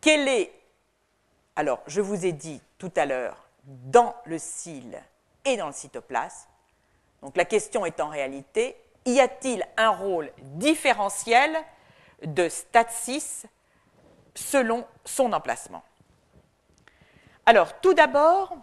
[0.00, 0.52] Quel est,
[1.54, 5.00] alors je vous ai dit tout à l'heure, dans le cil
[5.44, 6.48] et dans le cytoplasme.
[7.22, 11.56] Donc la question est en réalité, y a-t-il un rôle différentiel
[12.24, 13.44] de STAT6
[14.34, 15.82] selon son emplacement.
[17.46, 18.56] Alors, tout d'abord,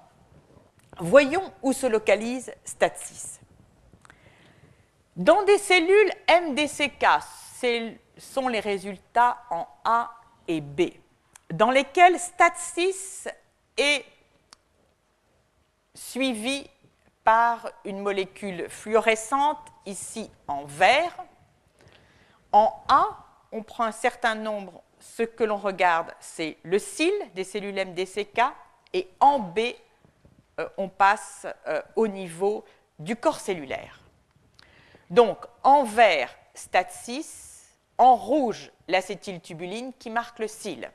[1.00, 3.40] voyons où se localise STAT6.
[5.16, 7.06] Dans des cellules MDCK,
[7.60, 10.12] ce sont les résultats en A
[10.48, 10.92] et B,
[11.52, 13.32] dans lesquels STAT6
[13.78, 14.06] est
[15.94, 16.70] suivi
[17.24, 21.16] par une molécule fluorescente, ici en vert.
[22.52, 23.25] En A,
[23.56, 28.42] on prend un certain nombre, ce que l'on regarde, c'est le cil des cellules MDCK,
[28.94, 29.60] et en B,
[30.60, 32.66] euh, on passe euh, au niveau
[33.00, 34.02] du corps cellulaire.
[35.10, 37.64] Donc, en vert, STAT6,
[37.98, 40.92] en rouge, l'acétyltubuline qui marque le cil.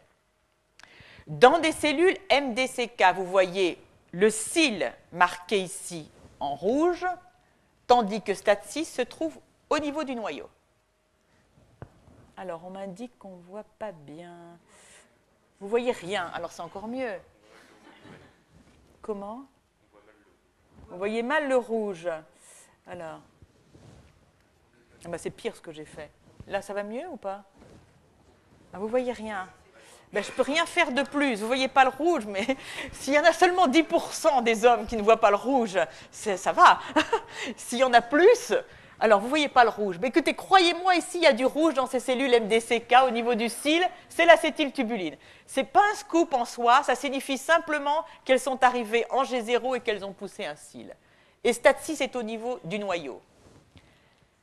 [1.26, 7.06] Dans des cellules MDCK, vous voyez le cil marqué ici en rouge,
[7.86, 9.38] tandis que STAT6 se trouve
[9.70, 10.50] au niveau du noyau.
[12.40, 14.34] Alors, on m'indique qu'on ne voit pas bien.
[15.60, 17.18] Vous voyez rien, alors c'est encore mieux.
[19.02, 19.44] Comment?
[20.88, 22.08] Vous voyez mal le rouge.
[22.86, 23.20] Alors.
[25.04, 26.10] Ah bah, c'est pire ce que j'ai fait.
[26.46, 27.44] Là, ça va mieux ou pas?
[28.72, 29.46] Ah, Vous voyez rien.
[30.10, 31.34] Ben, je ne peux rien faire de plus.
[31.34, 32.46] Vous ne voyez pas le rouge, mais
[32.92, 35.78] s'il y en a seulement 10% des hommes qui ne voient pas le rouge,
[36.10, 36.80] ça va.
[37.58, 38.54] s'il y en a plus,
[39.02, 39.96] alors, vous ne voyez pas le rouge.
[40.00, 43.34] Mais écoutez, croyez-moi, ici, il y a du rouge dans ces cellules MDCK au niveau
[43.34, 45.16] du cil, c'est l'acétyltubuline.
[45.46, 49.76] Ce n'est pas un scoop en soi, ça signifie simplement qu'elles sont arrivées en G0
[49.76, 50.94] et qu'elles ont poussé un cil.
[51.42, 53.22] Et STAT6 est au niveau du noyau.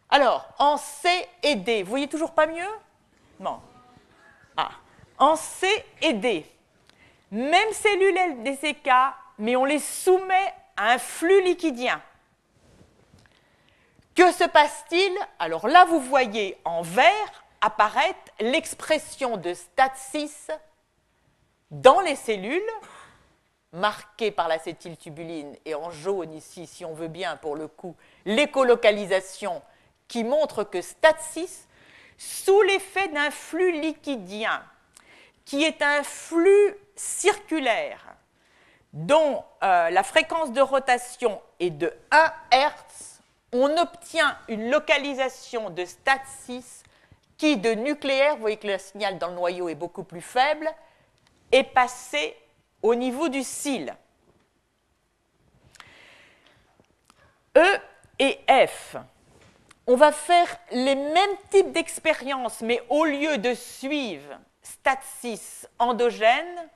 [0.10, 1.08] Alors, en C
[1.44, 2.66] et D, vous voyez toujours pas mieux?
[3.40, 3.60] Non.
[4.56, 4.72] Ah.
[5.20, 5.68] En C
[6.02, 6.46] et D,
[7.30, 8.90] même cellules MDCK,
[9.38, 12.02] mais on les soumet à un flux liquidien.
[14.18, 20.50] Que se passe-t-il Alors là, vous voyez en vert apparaître l'expression de STAT6
[21.70, 22.60] dans les cellules,
[23.74, 27.96] marquées par l'acétyltubuline, et en jaune ici, si on veut bien, pour le coup,
[28.26, 29.62] l'écolocalisation
[30.08, 31.68] qui montre que STAT6,
[32.18, 34.64] sous l'effet d'un flux liquidien,
[35.46, 38.16] qui est un flux circulaire,
[38.94, 43.07] dont euh, la fréquence de rotation est de 1 Hz,
[43.52, 46.84] on obtient une localisation de STAT6
[47.38, 50.68] qui de nucléaire, vous voyez que le signal dans le noyau est beaucoup plus faible,
[51.52, 52.36] est passé
[52.82, 53.96] au niveau du cil.
[57.56, 57.80] E
[58.20, 58.96] et F.
[59.86, 66.70] On va faire les mêmes types d'expériences, mais au lieu de suivre STAT6 endogène,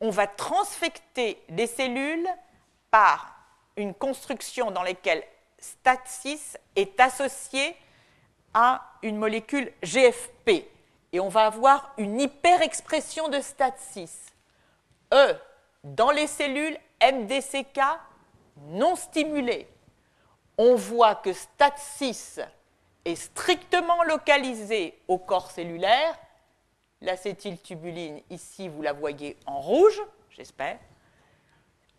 [0.00, 2.28] on va transfecter les cellules
[2.90, 3.34] par
[3.76, 5.24] une construction dans laquelle
[5.60, 7.76] STAT6 est associé
[8.54, 10.66] à une molécule GFP.
[11.12, 14.08] Et on va avoir une hyperexpression de STAT6.
[15.12, 15.34] E
[15.82, 17.80] dans les cellules MDCK
[18.68, 19.66] non stimulées.
[20.58, 22.46] On voit que STAT6
[23.04, 26.18] est strictement localisé au corps cellulaire.
[27.00, 30.78] L'acétyltubuline, ici, vous la voyez en rouge, j'espère.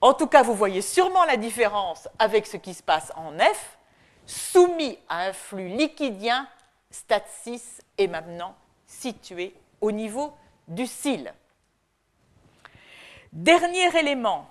[0.02, 3.78] En tout cas, vous voyez sûrement la différence avec ce qui se passe en F.
[4.26, 6.48] Soumis à un flux liquidien,
[6.92, 8.56] STAT6 est maintenant
[8.88, 10.34] situé au niveau
[10.68, 11.32] du cil.
[13.32, 14.48] Dernier élément,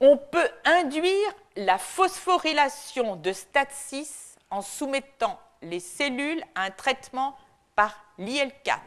[0.00, 7.36] on peut induire la phosphorylation de STAT6 en soumettant les cellules à un traitement
[7.76, 8.78] par l'IL4.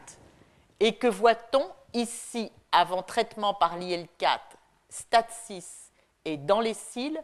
[0.80, 4.38] Et que voit-on ici avant traitement par l'IL4
[4.94, 5.64] STAT6
[6.24, 7.20] est dans les cils,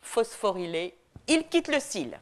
[0.00, 0.96] phosphorylé,
[1.26, 2.18] il quitte le cil.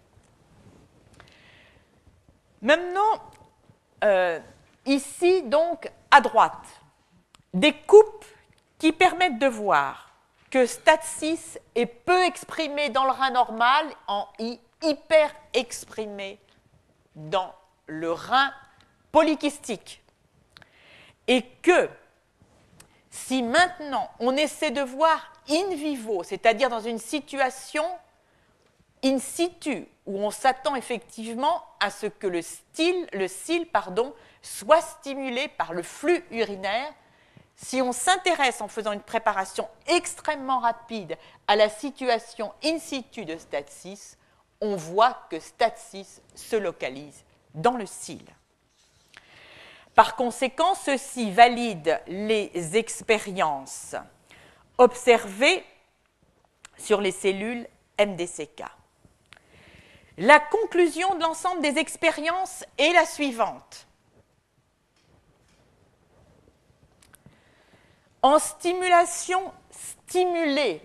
[2.61, 3.23] Maintenant,
[4.03, 4.41] euh,
[4.85, 6.67] ici, donc, à droite,
[7.55, 8.25] des coupes
[8.79, 10.11] qui permettent de voir
[10.51, 14.27] que STAT6 est peu exprimé dans le rein normal, en
[14.83, 16.41] hyper exprimé
[17.15, 17.55] dans
[17.87, 18.53] le rein
[19.13, 20.03] polykystique.
[21.27, 21.89] Et que
[23.11, 27.85] si maintenant on essaie de voir in vivo, c'est-à-dire dans une situation
[29.03, 34.81] in situ, où on s'attend effectivement à ce que le, style, le cil pardon, soit
[34.81, 36.93] stimulé par le flux urinaire,
[37.57, 41.17] si on s'intéresse en faisant une préparation extrêmement rapide
[41.49, 44.17] à la situation in situ de STAT6,
[44.61, 48.23] on voit que STAT6 se localise dans le cil.
[49.99, 53.97] Par conséquent, ceci valide les expériences
[54.79, 55.65] observées
[56.77, 57.67] sur les cellules
[57.99, 58.63] MDCK.
[60.19, 63.89] La conclusion de l'ensemble des expériences est la suivante.
[68.23, 70.81] En stimulation stimulée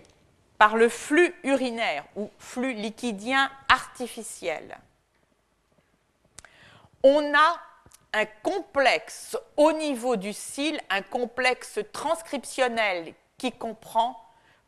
[0.58, 4.76] par le flux urinaire ou flux liquidien artificiel,
[7.04, 7.60] on a
[8.14, 14.16] un complexe au niveau du cil, un complexe transcriptionnel qui comprend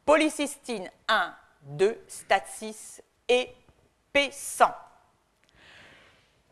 [0.05, 3.55] polycystine 1, 2, STAT6 et
[4.13, 4.75] P100.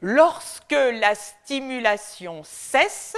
[0.03, 3.17] Lorsque la stimulation cesse,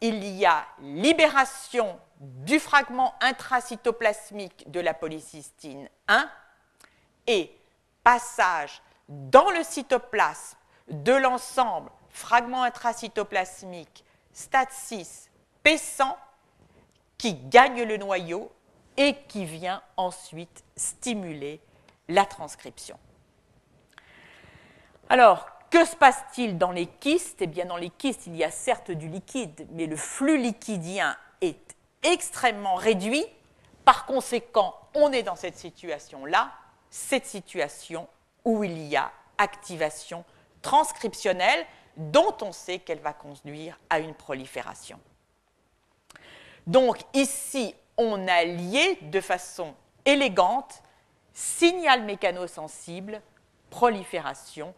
[0.00, 6.30] il y a libération du fragment intracytoplasmique de la polycystine 1
[7.26, 7.54] et
[8.02, 10.56] passage dans le cytoplasme
[10.88, 14.04] de l'ensemble fragment intracytoplasmique
[14.34, 15.28] STAT6
[15.64, 16.16] P100
[17.18, 18.50] qui gagne le noyau
[18.96, 21.60] et qui vient ensuite stimuler
[22.08, 22.98] la transcription.
[25.08, 27.42] Alors, que se passe-t-il dans les kystes?
[27.42, 31.16] Eh bien, dans les kystes, il y a certes du liquide, mais le flux liquidien
[31.40, 33.24] est extrêmement réduit.
[33.84, 36.52] Par conséquent, on est dans cette situation-là,
[36.90, 38.08] cette situation
[38.44, 40.24] où il y a activation
[40.62, 41.64] transcriptionnelle
[41.96, 44.98] dont on sait qu'elle va conduire à une prolifération.
[46.66, 49.74] Donc ici, on a lié de façon
[50.04, 50.82] élégante
[51.32, 53.20] signal mécanosensible,
[53.70, 54.74] prolifération,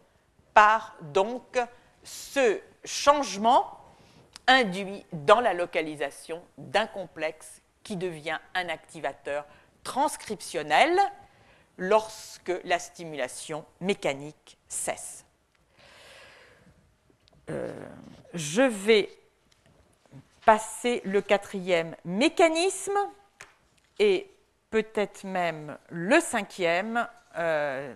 [0.53, 1.59] par donc
[2.03, 3.79] ce changement
[4.47, 9.45] induit dans la localisation d'un complexe qui devient un activateur
[9.83, 10.99] transcriptionnel
[11.77, 15.25] lorsque la stimulation mécanique cesse.
[17.49, 17.73] Euh,
[18.33, 19.09] je vais
[20.45, 22.97] passer le quatrième mécanisme
[23.99, 24.29] et
[24.69, 27.07] peut-être même le cinquième.
[27.37, 27.93] Euh,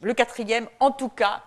[0.00, 1.42] le quatrième, en tout cas,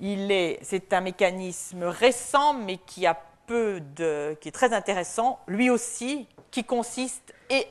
[0.00, 6.26] c'est un mécanisme récent, mais qui a peu de, qui est très intéressant, lui aussi,
[6.50, 7.66] qui consiste et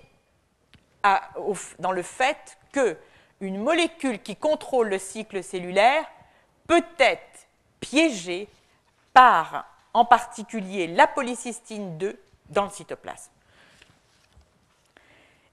[1.80, 2.98] dans le fait que
[3.40, 6.06] une molécule qui contrôle le cycle cellulaire
[6.68, 7.31] peut être
[7.82, 8.48] piégée
[9.14, 12.18] par en particulier la polycystine 2
[12.50, 13.32] dans le cytoplasme.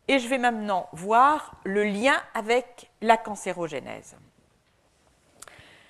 [0.07, 4.17] Et je vais maintenant voir le lien avec la cancérogénèse.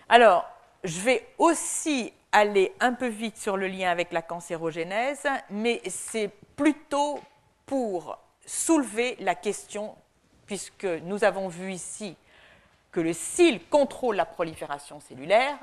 [0.08, 0.48] Alors,
[0.82, 6.30] je vais aussi aller un peu vite sur le lien avec la cancérogénèse, mais c'est
[6.56, 7.20] plutôt
[7.66, 9.94] pour soulever la question,
[10.46, 12.16] puisque nous avons vu ici
[12.90, 15.58] que le cil contrôle la prolifération cellulaire,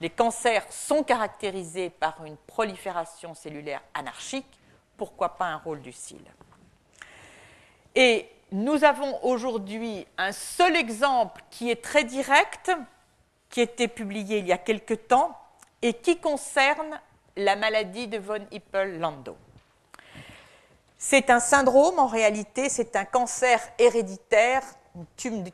[0.00, 4.46] les cancers sont caractérisés par une prolifération cellulaire anarchique,
[4.96, 6.20] pourquoi pas un rôle du cil
[7.94, 12.70] Et nous avons aujourd'hui un seul exemple qui est très direct,
[13.50, 15.38] qui a été publié il y a quelque temps
[15.82, 17.00] et qui concerne
[17.36, 19.36] la maladie de von Hippel-Lando.
[20.98, 24.62] C'est un syndrome, en réalité, c'est un cancer héréditaire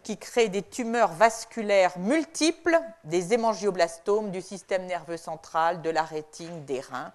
[0.02, 6.64] qui crée des tumeurs vasculaires multiples, des hémangioblastomes du système nerveux central, de la rétine,
[6.64, 7.12] des reins.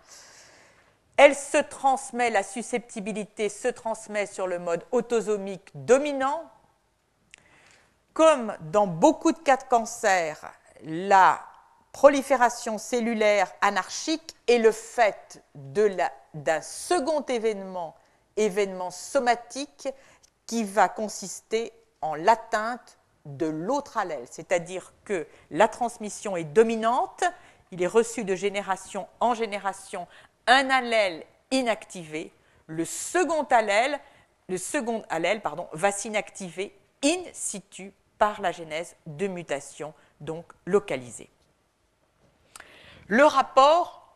[1.17, 6.43] Elle se transmet, la susceptibilité se transmet sur le mode autosomique dominant.
[8.13, 10.51] Comme dans beaucoup de cas de cancer,
[10.83, 11.39] la
[11.91, 17.95] prolifération cellulaire anarchique est le fait d'un second événement,
[18.35, 19.87] événement somatique,
[20.45, 21.71] qui va consister
[22.05, 27.23] en l'atteinte de l'autre allèle, c'est-à-dire que la transmission est dominante,
[27.71, 30.07] il est reçu de génération en génération
[30.45, 32.31] un allèle inactivé,
[32.67, 33.99] le second allèle,
[34.47, 41.29] le second allèle pardon, va s'inactiver in situ par la genèse de mutations donc localisées.
[43.07, 44.15] Le rapport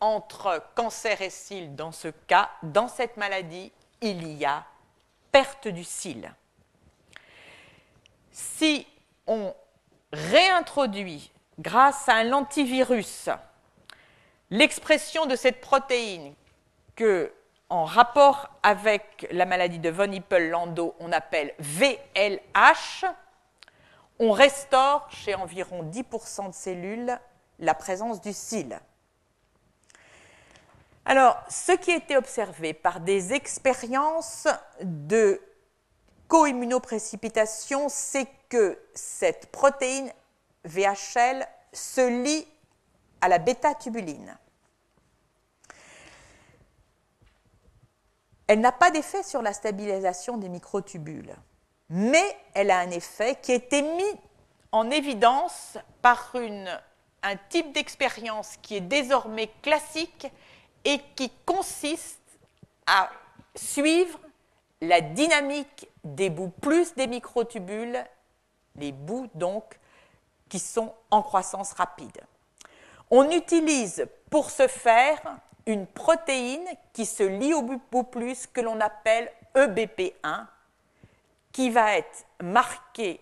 [0.00, 4.64] entre cancer et cils dans ce cas, dans cette maladie, il y a
[5.30, 6.32] perte du cil
[8.38, 8.86] si
[9.26, 9.52] on
[10.12, 13.28] réintroduit, grâce à un antivirus,
[14.50, 16.34] l'expression de cette protéine
[16.94, 17.32] que,
[17.68, 23.06] en rapport avec la maladie de von Hippel-Lando, on appelle VLH,
[24.20, 27.18] on restaure chez environ 10% de cellules
[27.58, 28.78] la présence du cil.
[31.04, 34.46] Alors, ce qui a été observé par des expériences
[34.80, 35.40] de
[36.28, 40.12] co-immunoprécipitation, c'est que cette protéine
[40.64, 42.46] VHL se lie
[43.20, 44.36] à la bêta-tubuline.
[48.46, 51.34] Elle n'a pas d'effet sur la stabilisation des microtubules,
[51.90, 54.20] mais elle a un effet qui a été mis
[54.72, 60.28] en évidence par un type d'expérience qui est désormais classique
[60.84, 62.20] et qui consiste
[62.86, 63.10] à
[63.54, 64.18] suivre
[64.80, 68.04] la dynamique des bouts plus des microtubules,
[68.76, 69.78] les bouts donc
[70.48, 72.20] qui sont en croissance rapide.
[73.10, 75.20] On utilise pour ce faire
[75.66, 80.46] une protéine qui se lie au bout plus que l'on appelle EBP1,
[81.52, 83.20] qui va être marquée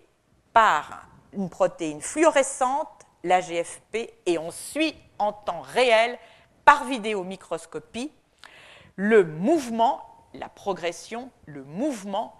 [0.53, 2.87] par une protéine fluorescente,
[3.23, 6.17] la GFP, et on suit en temps réel,
[6.63, 8.11] par vidéomicroscopie,
[8.95, 10.01] le mouvement
[10.37, 12.35] la progression, le mouvement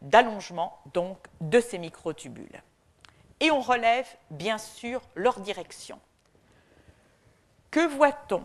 [0.00, 2.62] d'allongement donc de ces microtubules.
[3.40, 5.98] Et on relève bien sûr leur direction.
[7.70, 8.44] Que voit-on?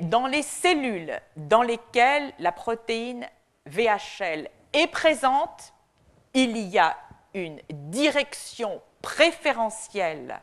[0.00, 3.28] Dans les cellules dans lesquelles la protéine
[3.66, 5.72] VHL est présente,
[6.34, 6.96] il y a
[7.34, 10.40] une direction préférentielle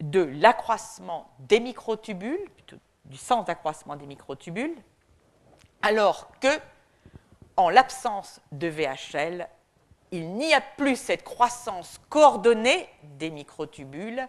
[0.00, 2.44] de l'accroissement des microtubules,
[3.08, 4.76] du sens d'accroissement des microtubules,
[5.82, 6.60] alors que,
[7.56, 9.48] en l'absence de VHL,
[10.10, 14.26] il n'y a plus cette croissance coordonnée des microtubules,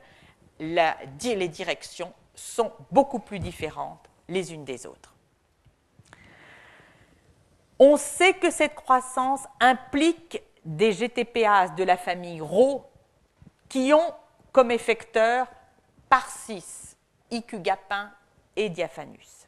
[0.60, 5.16] les directions sont beaucoup plus différentes les unes des autres.
[7.80, 12.84] On sait que cette croissance implique des GTPase de la famille Rho
[13.70, 14.14] qui ont
[14.52, 15.48] comme effecteur
[16.10, 16.98] par 6
[17.32, 18.12] IQ-gapin
[18.60, 19.48] et diaphanus.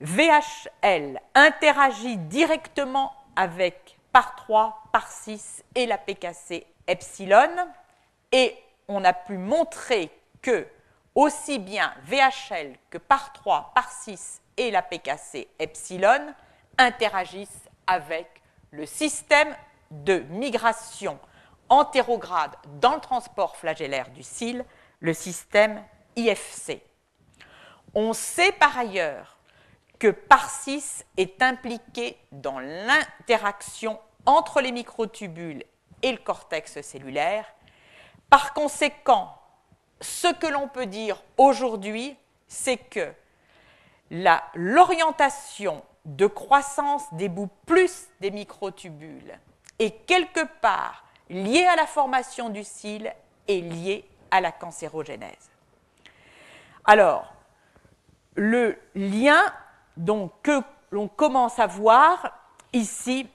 [0.00, 7.50] VHL interagit directement avec par 3, par 6 et la PKC epsilon
[8.32, 8.56] et
[8.88, 10.10] on a pu montrer
[10.40, 10.66] que
[11.14, 16.34] aussi bien VHL que par 3, par 6 et la PKC epsilon
[16.78, 19.54] interagissent avec le système
[19.90, 21.18] de migration
[21.68, 24.64] antérograde dans le transport flagellaire du cil,
[25.00, 25.82] le système
[26.16, 26.80] IFC.
[27.94, 29.38] On sait par ailleurs
[29.98, 35.64] que PAR6 est impliqué dans l'interaction entre les microtubules
[36.02, 37.46] et le cortex cellulaire.
[38.28, 39.38] Par conséquent,
[40.00, 42.16] ce que l'on peut dire aujourd'hui,
[42.48, 43.12] c'est que
[44.10, 49.38] l'orientation de croissance des bouts plus des microtubules
[49.78, 53.12] et quelque part lié à la formation du cil
[53.48, 55.50] et lié à la cancérogénèse.
[56.84, 57.33] Alors,
[58.34, 59.40] le lien
[60.42, 60.60] que
[60.90, 62.32] l'on commence à voir
[62.72, 63.28] ici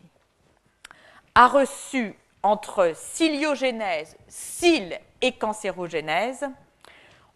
[1.35, 6.45] a reçu entre ciliogénèse, cil et cancérogénèse,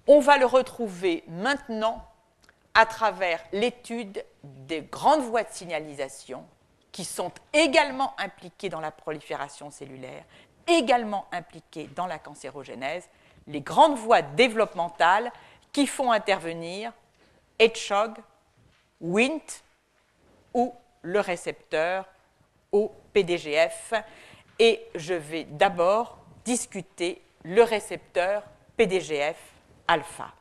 [0.07, 2.05] on va le retrouver maintenant
[2.73, 6.45] à travers l'étude des grandes voies de signalisation
[6.91, 10.23] qui sont également impliquées dans la prolifération cellulaire,
[10.67, 13.07] également impliquées dans la cancérogénèse,
[13.47, 15.31] les grandes voies développementales
[15.71, 16.91] qui font intervenir
[17.59, 18.17] Hedgehog,
[19.01, 19.63] Wnt
[20.53, 22.05] ou le récepteur
[22.71, 23.93] au PDGF.
[24.59, 28.43] Et je vais d'abord discuter le récepteur
[28.77, 29.37] PDGF
[29.87, 30.33] alpha.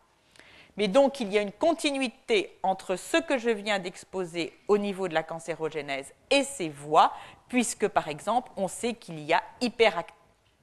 [0.77, 5.07] Mais donc il y a une continuité entre ce que je viens d'exposer au niveau
[5.09, 7.13] de la cancérogénèse et ces voies,
[7.49, 9.43] puisque par exemple on sait qu'il y a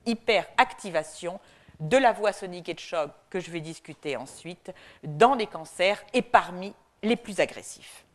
[0.05, 1.39] hyperactivation
[1.79, 4.71] de la voie sonique et de choc que je vais discuter ensuite
[5.03, 6.73] dans les cancers et parmi
[7.03, 8.05] les plus agressifs.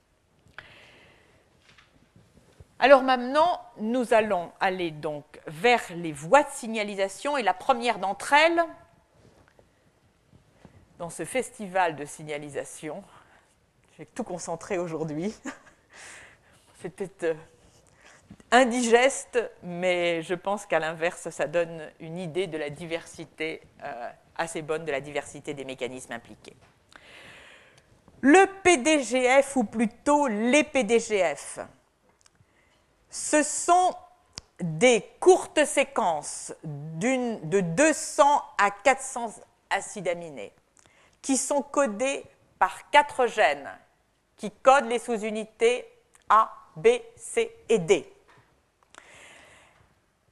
[2.78, 8.32] Alors maintenant, nous allons aller donc vers les voies de signalisation et la première d'entre
[8.32, 8.62] elles,
[10.98, 13.02] dans ce festival de signalisation,
[13.92, 15.34] je vais tout concentrer aujourd'hui,
[16.82, 17.34] c'était euh,
[18.54, 24.62] indigeste, mais je pense qu'à l'inverse, ça donne une idée de la diversité euh, assez
[24.62, 26.56] bonne de la diversité des mécanismes impliqués.
[28.20, 31.58] Le PDGF, ou plutôt les PDGF,
[33.10, 33.94] ce sont
[34.60, 39.34] des courtes séquences de 200 à 400
[39.70, 40.52] acides aminés
[41.20, 42.24] qui sont codés
[42.58, 43.70] par quatre gènes
[44.36, 45.86] qui codent les sous-unités
[46.28, 48.13] A, B, C et D.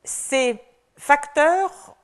[0.05, 0.59] Ces
[0.97, 1.97] facteurs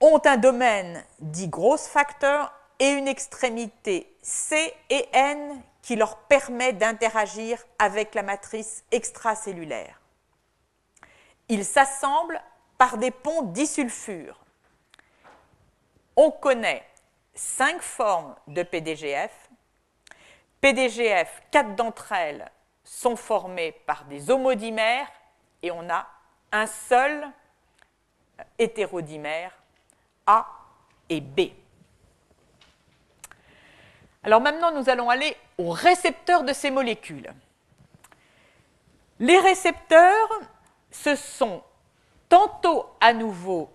[0.00, 6.72] ont un domaine dit gros facteur et une extrémité C et N qui leur permet
[6.72, 10.00] d'interagir avec la matrice extracellulaire.
[11.48, 12.40] Ils s'assemblent
[12.78, 14.40] par des ponts disulfures.
[16.16, 16.86] On connaît
[17.34, 19.50] cinq formes de PDGF.
[20.60, 22.50] PDGF, quatre d'entre elles
[22.84, 25.10] sont formées par des homodimères
[25.62, 26.06] et on a
[26.52, 27.26] un seul
[28.58, 29.52] hétérodimère
[30.26, 30.46] A
[31.08, 31.40] et B.
[34.22, 37.32] Alors maintenant, nous allons aller aux récepteurs de ces molécules.
[39.18, 40.28] Les récepteurs,
[40.90, 41.62] ce sont
[42.28, 43.70] tantôt à nouveau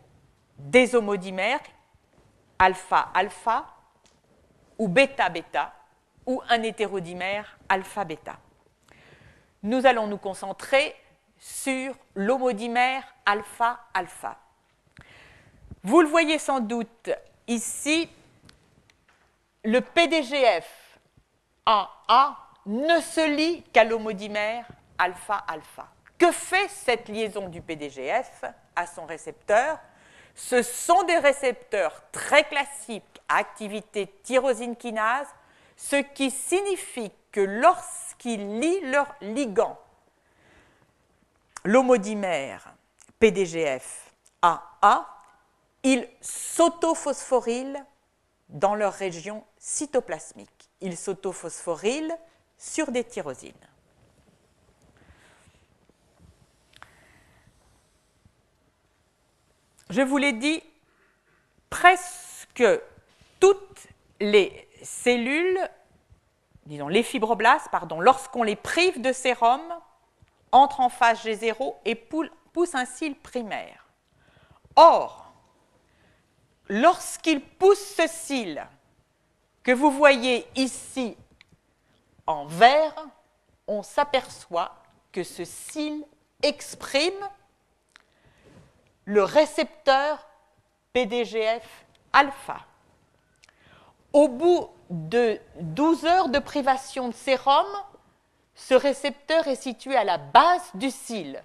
[0.57, 1.59] des homodimères,
[2.59, 3.66] alpha-alpha,
[4.78, 5.74] ou bêta-bêta,
[6.26, 8.38] ou un hétérodimère alpha-bêta.
[9.63, 10.95] Nous allons nous concentrer
[11.38, 14.38] sur l'homodimère alpha-alpha.
[15.86, 17.12] Vous le voyez sans doute
[17.48, 18.10] ici,
[19.64, 20.98] le PDGF
[21.64, 24.66] AA ne se lie qu'à l'homodimère
[24.98, 25.88] alpha-alpha.
[26.18, 29.78] Que fait cette liaison du PDGF à son récepteur?
[30.34, 35.28] Ce sont des récepteurs très classiques à activité tyrosine kinase,
[35.78, 39.80] ce qui signifie que lorsqu'ils lient leur ligand,
[41.64, 42.74] l'homodimère
[43.20, 44.12] PDGF
[44.42, 45.14] AA,
[45.86, 47.86] ils s'autophosphorylent
[48.50, 50.72] dans leur région cytoplasmique.
[50.82, 52.18] Ils s'autophosphorylent
[52.58, 53.54] sur des tyrosines.
[59.92, 60.64] Je vous l'ai dit,
[61.70, 62.66] presque
[63.40, 63.88] toutes
[64.20, 65.60] les cellules,
[66.66, 69.62] disons les fibroblastes, pardon, lorsqu'on les prive de sérum,
[70.52, 73.86] entrent en phase G0 et poussent un cil primaire.
[74.76, 75.24] Or,
[76.70, 78.66] lorsqu'ils poussent ce cil
[79.63, 81.18] que vous voyez ici
[82.28, 82.95] en vert,
[83.68, 84.76] on s'aperçoit
[85.11, 86.03] que ce cil
[86.41, 87.13] exprime
[89.05, 90.28] le récepteur
[90.93, 92.59] PDGF alpha.
[94.13, 97.66] Au bout de 12 heures de privation de sérum,
[98.55, 101.43] ce récepteur est situé à la base du cil,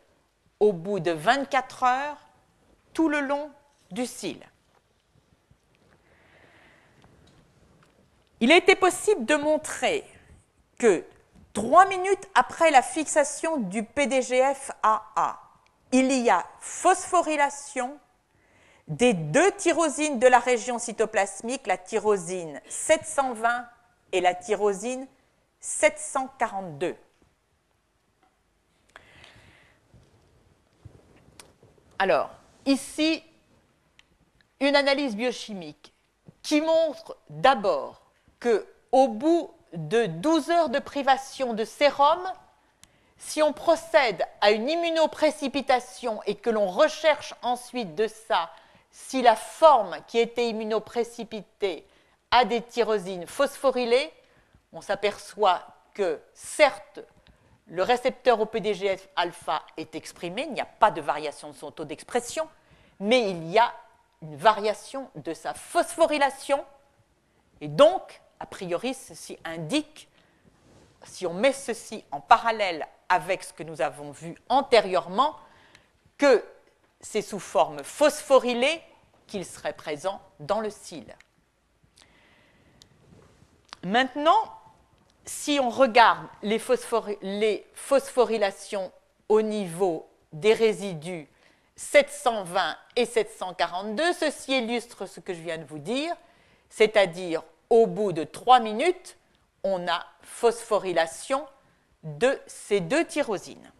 [0.60, 2.18] au bout de 24 heures,
[2.92, 3.50] tout le long
[3.90, 4.38] du cil.
[8.40, 10.04] Il a été possible de montrer
[10.78, 11.04] que
[11.52, 15.38] trois minutes après la fixation du PDGF AA,
[15.92, 17.98] il y a phosphorylation
[18.88, 23.68] des deux tyrosines de la région cytoplasmique, la tyrosine 720
[24.12, 25.06] et la tyrosine
[25.60, 26.96] 742.
[31.98, 32.30] Alors,
[32.64, 33.22] ici
[34.60, 35.92] une analyse biochimique
[36.42, 38.09] qui montre d'abord
[38.40, 42.20] que au bout de 12 heures de privation de sérum,
[43.18, 48.50] si on procède à une immunoprécipitation et que l'on recherche ensuite de ça
[48.90, 51.86] si la forme qui était immunoprécipitée
[52.30, 54.12] a des tyrosines phosphorylées,
[54.72, 55.62] on s'aperçoit
[55.94, 57.00] que certes,
[57.66, 61.70] le récepteur au PDGF alpha est exprimé, il n'y a pas de variation de son
[61.70, 62.48] taux d'expression,
[62.98, 63.72] mais il y a
[64.22, 66.64] une variation de sa phosphorylation.
[67.60, 70.08] Et donc, a priori, ceci indique,
[71.04, 75.36] si on met ceci en parallèle avec ce que nous avons vu antérieurement,
[76.18, 76.44] que
[77.00, 78.82] c'est sous forme phosphorylée
[79.26, 81.04] qu'il serait présent dans le cil.
[83.82, 84.40] Maintenant,
[85.24, 86.58] si on regarde les,
[87.74, 88.92] phosphorylations
[89.28, 91.28] au niveau des résidus
[91.76, 96.14] 720 et 742, ceci illustre ce que je viens de vous dire,
[96.68, 99.16] c'est-à-dire au bout de 3 minutes,
[99.62, 101.46] on a phosphorylation
[102.02, 103.72] de ces deux tyrosines.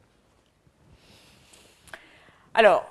[2.55, 2.85] Alors,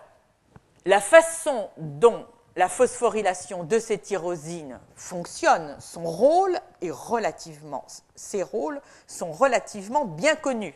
[0.86, 2.26] la façon dont
[2.56, 7.86] la phosphorylation de ces tyrosines fonctionne, son rôle est relativement,
[8.16, 10.76] ses rôles sont relativement bien connus.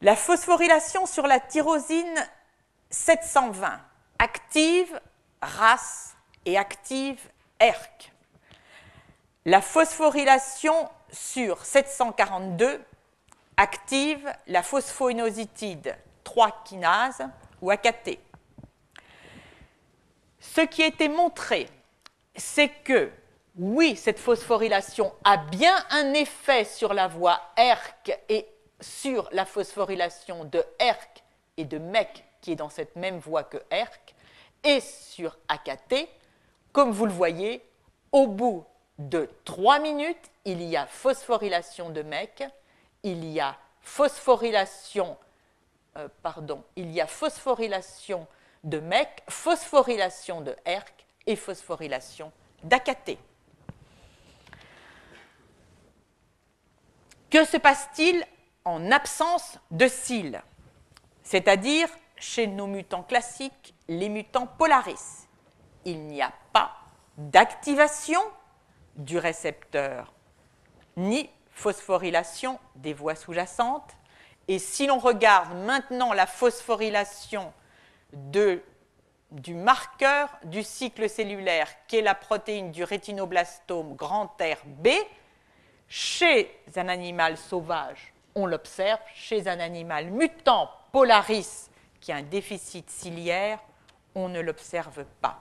[0.00, 2.14] La phosphorylation sur la tyrosine
[2.90, 3.80] 720
[4.18, 5.00] active
[5.40, 7.20] RAS et active
[7.60, 8.11] ERK.
[9.44, 12.80] La phosphorylation sur 742
[13.56, 17.22] active la phosphoinositide 3 kinase
[17.60, 18.20] ou AKT.
[20.38, 21.68] Ce qui a été montré,
[22.36, 23.10] c'est que
[23.56, 28.46] oui, cette phosphorylation a bien un effet sur la voie ERK et
[28.80, 31.24] sur la phosphorylation de ERK
[31.56, 34.14] et de MEC qui est dans cette même voie que ERK
[34.62, 36.08] et sur AKT.
[36.72, 37.62] Comme vous le voyez,
[38.12, 38.64] au bout
[39.08, 42.44] de 3 minutes, il y a phosphorylation de MEC,
[43.02, 45.16] il y a phosphorylation,
[45.96, 48.26] euh, pardon, il y a phosphorylation
[48.64, 50.56] de MEC, phosphorylation de
[51.26, 52.32] et phosphorylation
[52.62, 53.18] d'AKT.
[57.30, 58.24] Que se passe-t-il
[58.64, 60.42] en absence de cils?
[61.22, 65.26] C'est-à-dire chez nos mutants classiques, les mutants polaris.
[65.84, 66.72] Il n'y a pas
[67.16, 68.20] d'activation
[68.96, 70.12] du récepteur
[70.96, 73.96] ni phosphorylation des voies sous-jacentes.
[74.48, 77.52] Et si l'on regarde maintenant la phosphorylation
[78.12, 84.88] du marqueur du cycle cellulaire, qui est la protéine du rétinoblastome grand RB,
[85.88, 91.70] chez un animal sauvage, on l'observe, chez un animal mutant polaris
[92.00, 93.58] qui a un déficit ciliaire,
[94.14, 95.40] on ne l'observe pas.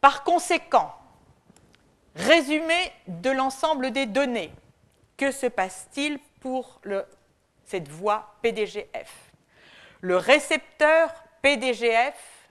[0.00, 0.94] Par conséquent,
[2.14, 4.52] résumé de l'ensemble des données,
[5.16, 6.80] que se passe-t-il pour
[7.64, 9.30] cette voie PDGF
[10.00, 12.48] le récepteur PDGF,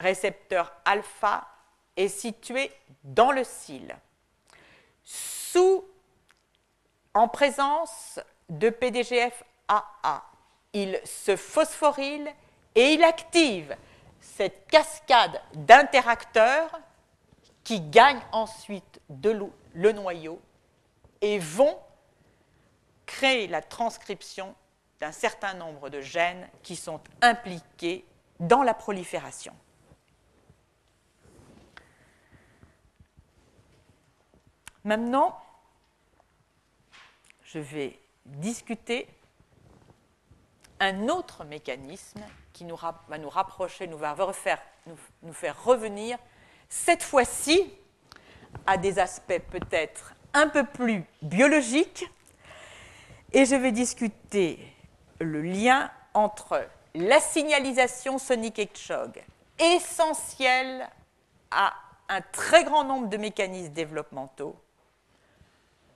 [0.00, 1.46] récepteur alpha,
[1.96, 2.72] est situé
[3.04, 3.94] dans le cil,
[5.04, 5.84] sous,
[7.14, 10.22] en présence de PDGF AA.
[10.72, 12.28] Il se phosphoryle
[12.74, 13.76] et il active
[14.20, 16.70] cette cascade d'interacteurs
[17.68, 20.40] qui gagnent ensuite le noyau
[21.20, 21.78] et vont
[23.04, 24.54] créer la transcription
[25.00, 28.06] d'un certain nombre de gènes qui sont impliqués
[28.40, 29.54] dans la prolifération.
[34.82, 35.38] Maintenant,
[37.42, 39.06] je vais discuter
[40.80, 44.62] un autre mécanisme qui va nous rapprocher, nous va refaire,
[45.22, 46.18] nous faire revenir,
[46.68, 47.72] cette fois-ci,
[48.66, 52.06] à des aspects peut-être un peu plus biologiques,
[53.32, 54.58] et je vais discuter
[55.20, 59.22] le lien entre la signalisation sonique Hedgehog,
[59.58, 60.88] essentielle
[61.50, 61.74] à
[62.08, 64.56] un très grand nombre de mécanismes développementaux,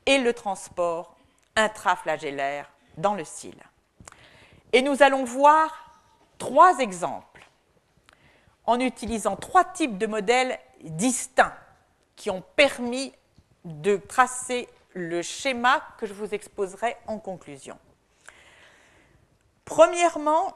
[0.07, 1.16] et le transport
[1.57, 3.55] intraflagellaire dans le cil.
[4.73, 6.01] Et nous allons voir
[6.39, 7.32] trois exemples
[8.65, 11.55] en utilisant trois types de modèles distincts
[12.17, 13.13] qui ont permis
[13.65, 17.79] de tracer le schéma que je vous exposerai en conclusion.
[19.65, 20.55] Premièrement,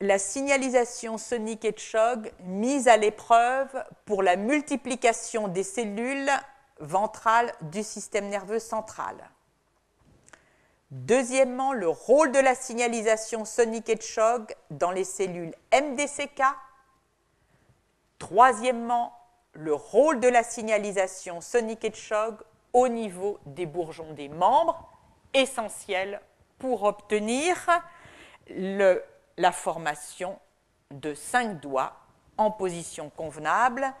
[0.00, 3.68] la signalisation sonique Hedgehog mise à l'épreuve
[4.04, 6.30] pour la multiplication des cellules
[6.80, 9.16] ventrales du système nerveux central.
[10.90, 16.42] Deuxièmement, le rôle de la signalisation Sonic Hedgehog dans les cellules MDCK.
[18.22, 19.18] Troisièmement,
[19.52, 22.36] le rôle de la signalisation Sonic Hedgehog
[22.72, 24.88] au niveau des bourgeons des membres,
[25.34, 26.20] essentiel
[26.60, 27.56] pour obtenir
[28.46, 30.38] la formation
[30.92, 31.96] de cinq doigts
[32.38, 33.92] en position convenable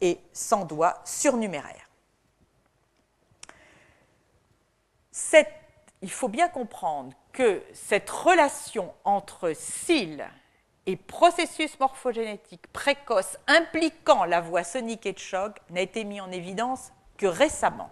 [0.00, 1.90] et sans doigts surnuméraires.
[6.00, 10.30] il faut bien comprendre que cette relation entre cils
[10.88, 16.32] et processus morphogénétique précoce impliquant la voie sonique et de choc n'a été mis en
[16.32, 17.90] évidence que récemment.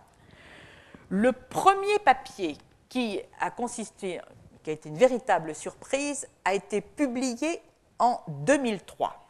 [1.10, 2.56] Le premier papier
[2.88, 4.22] qui a consisté,
[4.64, 7.60] été une véritable surprise, a été publié
[7.98, 9.28] en 2003.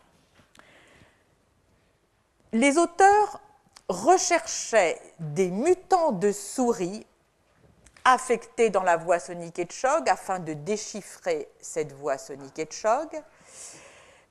[2.52, 3.40] Les auteurs
[3.88, 7.04] recherchaient des mutants de souris
[8.04, 13.08] affectés dans la voie sonique Hedgehog afin de déchiffrer cette voie sonique Hedgehog,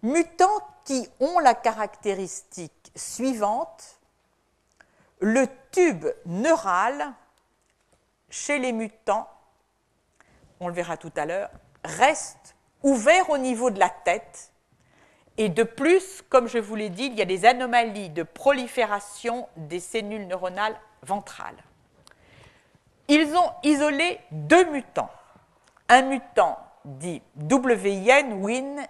[0.06, 4.00] mutants qui ont la caractéristique suivante
[5.20, 7.14] le tube neural
[8.30, 9.28] chez les mutants,
[10.60, 11.50] on le verra tout à l'heure,
[11.84, 14.52] reste ouvert au niveau de la tête.
[15.38, 19.50] Et de plus, comme je vous l'ai dit, il y a des anomalies de prolifération
[19.58, 21.62] des cellules neuronales ventrales.
[23.08, 25.12] Ils ont isolé deux mutants.
[25.90, 28.86] Un mutant dit WIN, WIN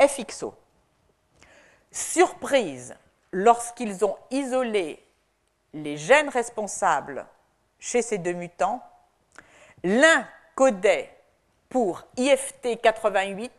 [0.00, 0.54] FXO.
[1.90, 2.94] Surprise,
[3.32, 5.02] lorsqu'ils ont isolé
[5.72, 7.26] les gènes responsables
[7.78, 8.82] chez ces deux mutants,
[9.82, 11.16] l'un codait
[11.68, 13.50] pour IFT88,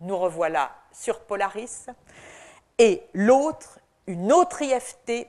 [0.00, 1.86] nous revoilà sur Polaris,
[2.78, 5.26] et l'autre, une autre IFT,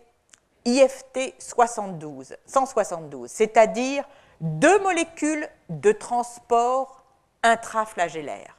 [0.65, 4.03] IFT72, 172, c'est-à-dire
[4.41, 7.03] deux molécules de transport
[7.43, 8.56] intraflagellaire.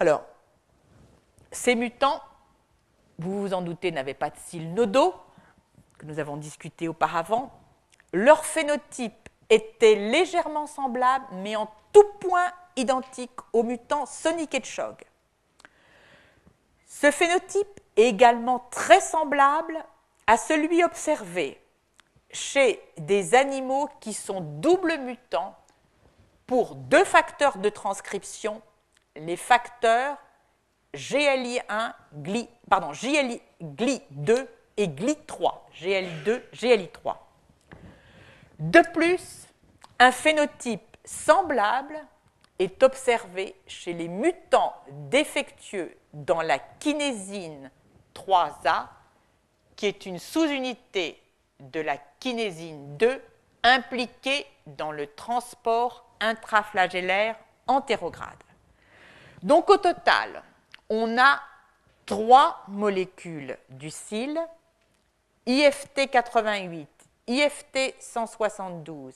[0.00, 0.22] Alors,
[1.52, 2.20] ces mutants,
[3.18, 5.14] vous vous en doutez, n'avaient pas de cils nodaux,
[5.98, 7.52] que nous avons discuté auparavant,
[8.12, 14.96] leur phénotype était légèrement semblable, mais en tout point identique au mutant Sonic Hedgehog.
[16.86, 19.84] Ce phénotype est également très semblable
[20.26, 21.60] à celui observé
[22.30, 25.56] chez des animaux qui sont double mutants
[26.46, 28.60] pour deux facteurs de transcription,
[29.16, 30.16] les facteurs
[30.94, 34.46] GLI1, GLI, pardon, GLI2
[34.76, 37.16] et GLI3, GLI2, GLI3.
[38.60, 39.48] De plus,
[39.98, 41.96] un phénotype semblable
[42.58, 44.74] est observé chez les mutants
[45.10, 47.70] défectueux dans la kinésine
[48.14, 48.86] 3A,
[49.76, 51.20] qui est une sous-unité
[51.58, 53.20] de la kinésine 2
[53.64, 57.36] impliquée dans le transport intraflagellaire
[57.66, 58.42] antérograde.
[59.44, 60.42] Donc au total,
[60.88, 61.38] on a
[62.06, 64.40] trois molécules du cil,
[65.46, 66.86] IFT88,
[67.26, 69.12] IFT 172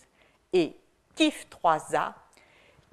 [0.53, 0.77] et
[1.17, 2.13] KIF3A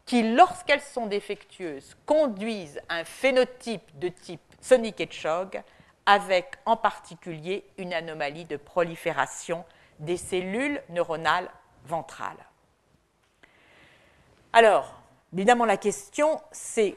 [0.05, 5.61] qui, lorsqu'elles sont défectueuses, conduisent un phénotype de type Sonic Hedgehog
[6.05, 9.65] avec en particulier une anomalie de prolifération
[9.99, 11.49] des cellules neuronales
[11.83, 12.45] ventrales.
[14.53, 14.93] Alors,
[15.33, 16.95] évidemment, la question, c'est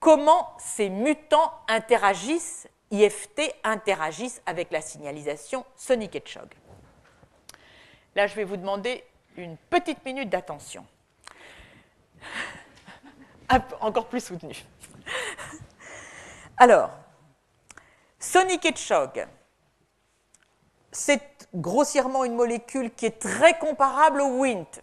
[0.00, 6.48] comment ces mutants interagissent, IFT interagissent avec la signalisation Sonic Hedgehog?
[8.16, 9.04] Là, je vais vous demander
[9.36, 10.84] une petite minute d'attention.
[13.80, 14.64] Encore plus soutenu.
[16.56, 16.90] Alors,
[18.18, 19.26] Sonic Hedgehog,
[20.92, 24.82] c'est grossièrement une molécule qui est très comparable au WINT,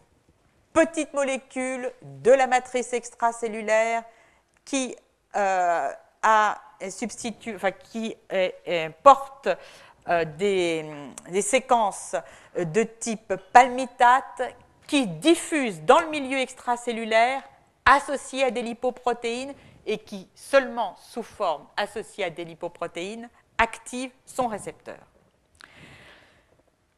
[0.74, 4.04] petite molécule de la matrice extracellulaire
[4.66, 4.96] qui
[5.36, 5.92] euh,
[7.92, 8.16] qui
[9.04, 9.50] porte
[10.10, 10.86] euh, des,
[11.30, 12.16] des, séquences
[12.58, 14.56] de type palmitate
[14.88, 17.44] qui diffusent dans le milieu extracellulaire
[17.86, 19.54] associées à des lipoprotéines
[19.86, 25.00] et qui, seulement sous forme associée à des lipoprotéines, activent son récepteur.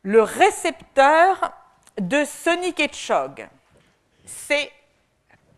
[0.03, 1.53] Le récepteur
[1.99, 3.47] de Sonic Hedgehog,
[4.25, 4.71] c'est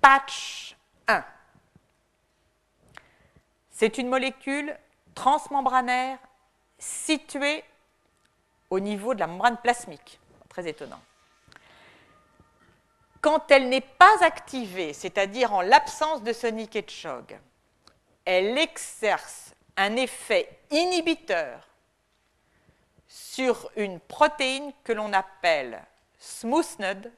[0.02, 0.76] patch
[1.08, 1.24] 1.
[3.82, 4.78] C'est une molécule
[5.16, 6.20] transmembranaire
[6.78, 7.64] située
[8.70, 10.20] au niveau de la membrane plasmique.
[10.50, 11.02] Très étonnant.
[13.22, 17.40] Quand elle n'est pas activée, c'est-à-dire en l'absence de Sonic Hedgehog,
[18.24, 21.68] elle exerce un effet inhibiteur
[23.08, 25.84] sur une protéine que l'on appelle
[26.20, 27.12] SMOOTHNUD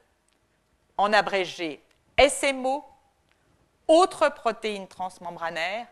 [0.96, 1.82] en abrégé
[2.18, 2.86] SMO,
[3.86, 5.88] autre protéine transmembranaire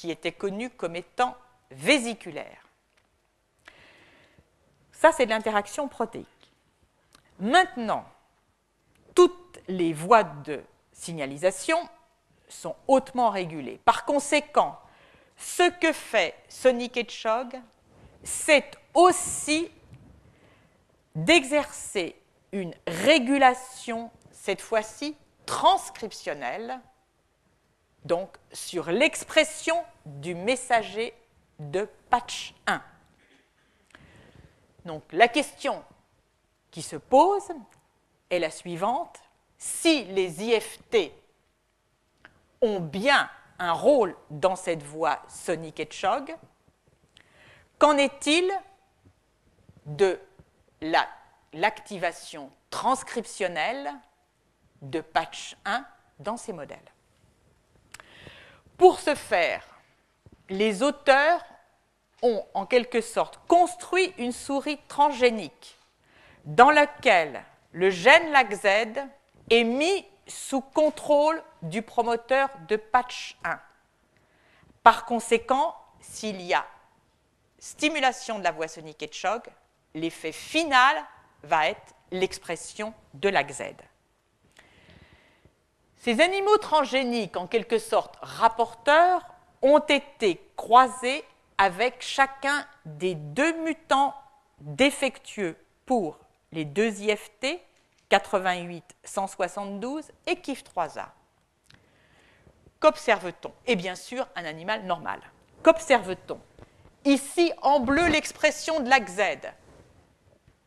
[0.00, 1.36] qui était connue comme étant
[1.70, 2.66] vésiculaire.
[4.92, 6.26] Ça, c'est de l'interaction protéique.
[7.38, 8.06] Maintenant,
[9.14, 11.86] toutes les voies de signalisation
[12.48, 13.78] sont hautement régulées.
[13.84, 14.80] Par conséquent,
[15.36, 17.60] ce que fait Sonic Hedgehog,
[18.24, 19.70] c'est aussi
[21.14, 22.16] d'exercer
[22.52, 26.80] une régulation, cette fois-ci transcriptionnelle,
[28.04, 29.76] donc sur l'expression
[30.06, 31.14] du messager
[31.58, 32.82] de patch 1.
[34.84, 35.84] Donc la question
[36.70, 37.48] qui se pose
[38.30, 39.20] est la suivante.
[39.58, 41.12] Si les IFT
[42.62, 43.28] ont bien
[43.58, 46.34] un rôle dans cette voie Sonic Hedgehog,
[47.78, 48.50] qu'en est-il
[49.84, 50.18] de
[51.52, 53.92] l'activation transcriptionnelle
[54.80, 55.84] de patch 1
[56.20, 56.78] dans ces modèles?
[58.80, 59.62] Pour ce faire,
[60.48, 61.44] les auteurs
[62.22, 65.76] ont en quelque sorte construit une souris transgénique
[66.46, 69.04] dans laquelle le gène LACZ
[69.50, 73.60] est mis sous contrôle du promoteur de patch 1.
[74.82, 76.64] Par conséquent, s'il y a
[77.58, 79.50] stimulation de la voie sonique choc,
[79.92, 80.96] l'effet final
[81.42, 83.74] va être l'expression de l'AXZ.
[86.00, 89.22] Ces animaux transgéniques, en quelque sorte rapporteurs,
[89.60, 91.22] ont été croisés
[91.58, 94.14] avec chacun des deux mutants
[94.60, 96.18] défectueux pour
[96.52, 97.60] les deux IFT,
[98.08, 101.08] 88, 172 et KIF3A.
[102.80, 103.52] Qu'observe-t-on?
[103.66, 105.20] Et bien sûr, un animal normal.
[105.62, 106.40] Qu'observe-t-on?
[107.04, 109.20] Ici, en bleu, l'expression de l'AXZ.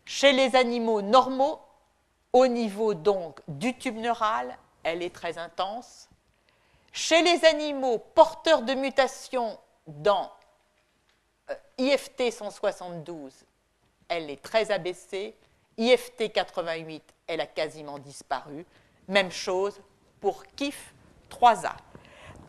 [0.05, 1.59] Chez les animaux normaux,
[2.33, 6.09] au niveau donc du tube neural, elle est très intense.
[6.91, 9.57] Chez les animaux porteurs de mutations
[9.87, 10.31] dans
[11.77, 13.33] IFT 172,
[14.07, 15.35] elle est très abaissée.
[15.77, 18.65] IFT 88, elle a quasiment disparu.
[19.07, 19.81] Même chose
[20.21, 20.93] pour KIF
[21.31, 21.73] 3A.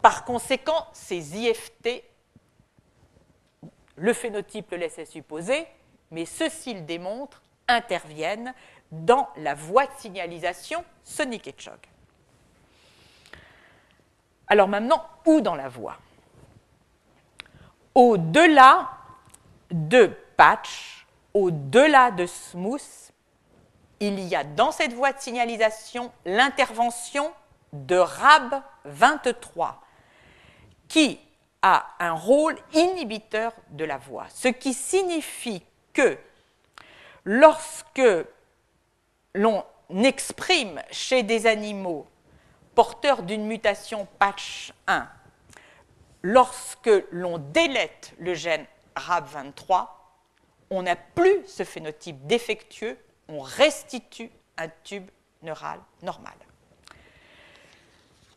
[0.03, 2.05] Par conséquent, ces IFT,
[3.97, 5.67] le phénotype le laissait supposer,
[6.11, 8.53] mais ceux-ci le démontrent, interviennent
[8.91, 11.79] dans la voie de signalisation sonic Hedgehog.
[14.49, 15.97] Alors maintenant, où dans la voie?
[17.95, 18.91] Au-delà
[19.71, 22.81] de patch, au-delà de smooth,
[24.01, 27.33] il y a dans cette voie de signalisation l'intervention
[27.73, 29.75] de RAB23,
[30.89, 31.21] qui
[31.63, 36.19] a un rôle inhibiteur de la voie, ce qui signifie que
[37.25, 38.03] lorsque
[39.35, 42.07] l'on exprime chez des animaux
[42.75, 45.09] porteurs d'une mutation patch 1,
[46.23, 48.67] lorsque l'on délète le gène
[48.97, 49.89] RAB23,
[50.71, 52.99] on n'a plus ce phénotype défectueux,
[53.29, 55.09] on restitue un tube
[55.43, 56.35] neural normal.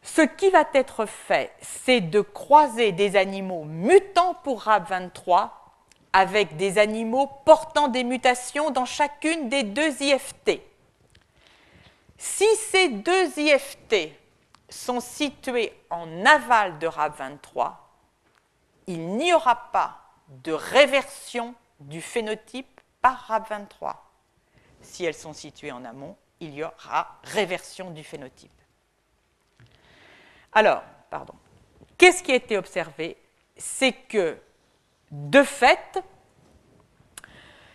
[0.03, 5.49] Ce qui va être fait, c'est de croiser des animaux mutants pour RAB23
[6.13, 10.61] avec des animaux portant des mutations dans chacune des deux IFT.
[12.17, 14.13] Si ces deux IFT
[14.69, 17.73] sont situés en aval de RAB23,
[18.87, 23.95] il n'y aura pas de réversion du phénotype par RAB23.
[24.81, 28.51] Si elles sont situées en amont, il y aura réversion du phénotype.
[30.53, 31.33] Alors, pardon,
[31.97, 33.17] qu'est-ce qui a été observé?
[33.57, 34.37] C'est que,
[35.11, 36.03] de fait,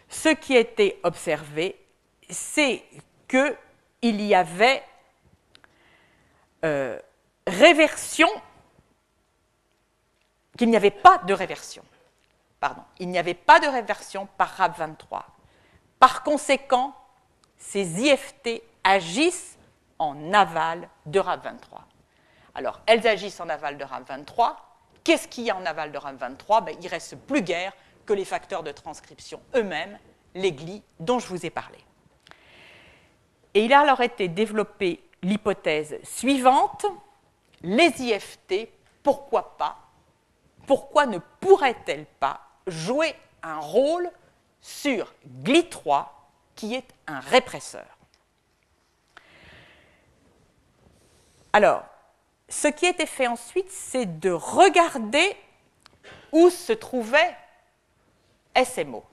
[0.09, 1.79] ce qui a été observé,
[2.29, 2.85] c'est
[3.29, 4.83] qu'il y avait
[6.65, 6.99] euh,
[7.47, 8.29] réversion
[10.57, 11.83] qu'il n'y avait pas de réversion.
[12.61, 15.23] Pardon, il n'y avait pas de réversion par RAB23.
[15.99, 16.95] Par conséquent,
[17.59, 19.59] ces IFT agissent
[19.99, 21.81] en aval de RAB23.
[22.55, 24.57] Alors, elles agissent en aval de RAB23.
[25.05, 27.73] Qu'est-ce qu'il y a en aval de RAB23 ben, Il reste plus guère
[28.07, 29.99] que les facteurs de transcription eux-mêmes,
[30.35, 31.79] les GLI dont je vous ai parlé.
[33.55, 36.87] Et il a alors été développé l'hypothèse suivante
[37.63, 38.69] les IFT,
[39.03, 39.83] pourquoi pas
[40.67, 44.11] pourquoi ne pourrait-elle pas jouer un rôle
[44.61, 45.13] sur
[45.43, 46.07] GLI3
[46.55, 47.87] qui est un répresseur?
[51.53, 51.85] Alors,
[52.49, 55.37] ce qui a été fait ensuite, c'est de regarder
[56.31, 57.37] où se trouvait
[58.65, 59.05] SMO.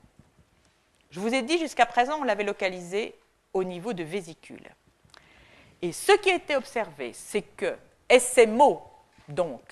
[1.10, 3.14] Je vous ai dit jusqu'à présent, on l'avait localisé
[3.52, 4.70] au niveau de vésicule.
[5.82, 7.76] Et ce qui a été observé, c'est que
[8.18, 8.82] SMO,
[9.28, 9.62] donc,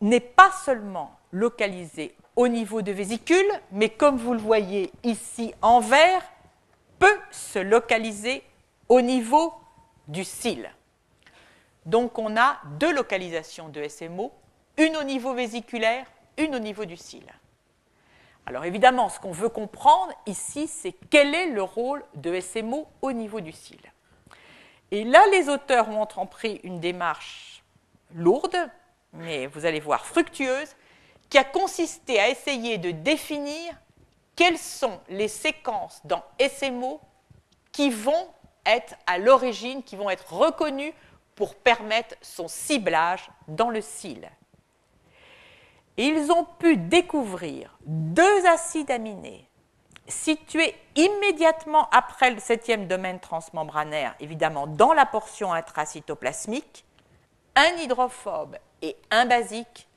[0.00, 5.80] n'est pas seulement localisé au niveau de vésicule, mais comme vous le voyez ici en
[5.80, 6.22] vert,
[6.98, 8.42] peut se localiser
[8.88, 9.54] au niveau
[10.06, 10.70] du cil.
[11.86, 14.32] Donc on a deux localisations de SMO,
[14.76, 17.24] une au niveau vésiculaire, une au niveau du cil.
[18.46, 23.12] Alors évidemment, ce qu'on veut comprendre ici, c'est quel est le rôle de SMO au
[23.12, 23.80] niveau du cil.
[24.92, 27.64] Et là, les auteurs ont entrepris une démarche
[28.14, 28.56] lourde,
[29.12, 30.76] mais vous allez voir fructueuse,
[31.28, 33.74] qui a consisté à essayer de définir
[34.36, 37.00] quelles sont les séquences dans SMO
[37.72, 38.28] qui vont
[38.64, 40.94] être à l'origine, qui vont être reconnues
[41.34, 44.30] pour permettre son ciblage dans le cil.
[45.96, 49.48] Ils ont pu découvrir deux acides aminés
[50.08, 56.84] situés immédiatement après le septième domaine transmembranaire, évidemment dans la portion intracytoplasmique,
[57.54, 59.88] un hydrophobe et un basique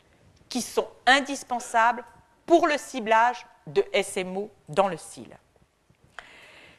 [0.48, 2.04] qui sont indispensables
[2.46, 5.38] pour le ciblage de SMO dans le cil.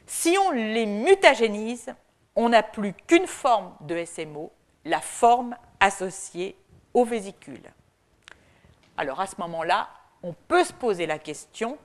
[0.05, 1.93] Si on les mutagénise,
[2.35, 4.51] on n'a plus qu'une forme de SMO,
[4.83, 6.57] la forme associée
[6.93, 7.71] aux vésicules.
[9.01, 9.89] Alors à ce moment-là,
[10.21, 11.79] on peut se poser la question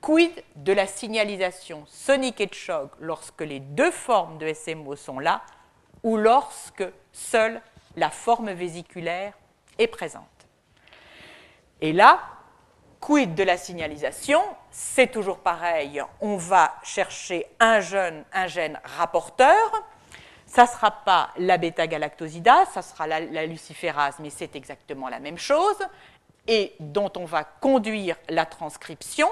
[0.00, 5.42] quid de la signalisation sonic et choc lorsque les deux formes de SMO sont là
[6.02, 6.82] ou lorsque
[7.12, 7.62] seule
[7.94, 9.34] la forme vésiculaire
[9.78, 10.24] est présente?
[11.80, 12.18] Et là,
[12.98, 14.42] quid de la signalisation?
[14.72, 17.78] C'est toujours pareil, on va chercher un,
[18.32, 19.84] un gène rapporteur.
[20.44, 25.36] Ça ne sera pas la bêta-galactosidase, ça sera la luciférase, mais c'est exactement la même
[25.36, 25.76] chose,
[26.48, 29.28] et dont on va conduire la transcription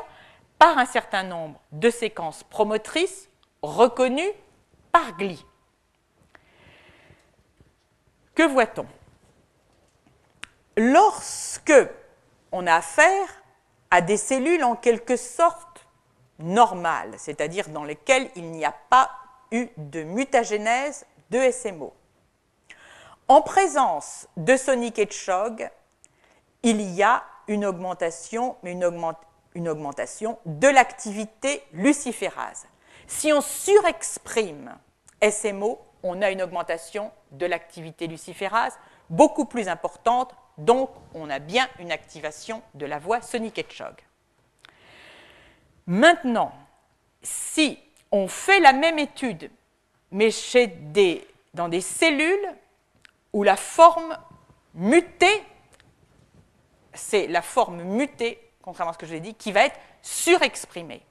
[0.59, 3.29] par un certain nombre de séquences promotrices
[3.63, 4.33] reconnues
[4.93, 5.45] par GLI.
[8.35, 8.87] Que voit-on?
[10.77, 11.73] Lorsque
[12.53, 13.43] on a affaire
[13.91, 15.87] à des cellules en quelque sorte
[16.39, 19.11] normales, c'est-à-dire dans lesquelles il n'y a pas
[19.53, 21.95] eu de mutagénèse de SMO.
[23.29, 25.71] En présence de Sonic Hedgehog,
[26.67, 28.91] il y a une augmentation, une,
[29.55, 32.67] une augmentation de l'activité luciférase.
[33.07, 34.77] Si on surexprime
[35.31, 38.77] SMO, on a une augmentation de l'activité luciférase
[39.11, 43.95] beaucoup plus importante, donc on a bien une activation de la voie sonic Hedgehog.
[45.87, 46.53] Maintenant,
[47.23, 47.79] si
[48.11, 49.53] on fait la même étude,
[50.11, 50.67] mais chez
[51.55, 52.55] dans des cellules
[53.33, 54.19] où la forme
[54.75, 55.45] mutée,
[56.97, 61.03] c'est la forme mutée, contrairement à ce que je l'ai dit, qui va être surexprimée.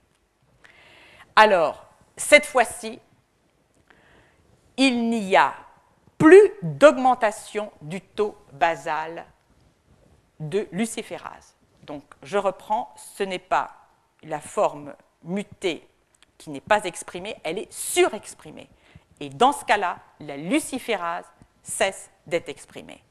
[1.36, 1.86] Alors,
[2.18, 3.00] cette fois-ci,
[4.78, 5.54] il n'y a
[6.18, 9.26] plus d'augmentation du taux basal
[10.40, 11.56] de luciférase.
[11.84, 13.72] Donc, je reprends, ce n'est pas
[14.24, 15.88] la forme mutée
[16.38, 18.70] qui n'est pas exprimée, elle est surexprimée.
[19.20, 21.26] Et dans ce cas-là, la luciférase
[21.64, 23.02] cesse d'être exprimée.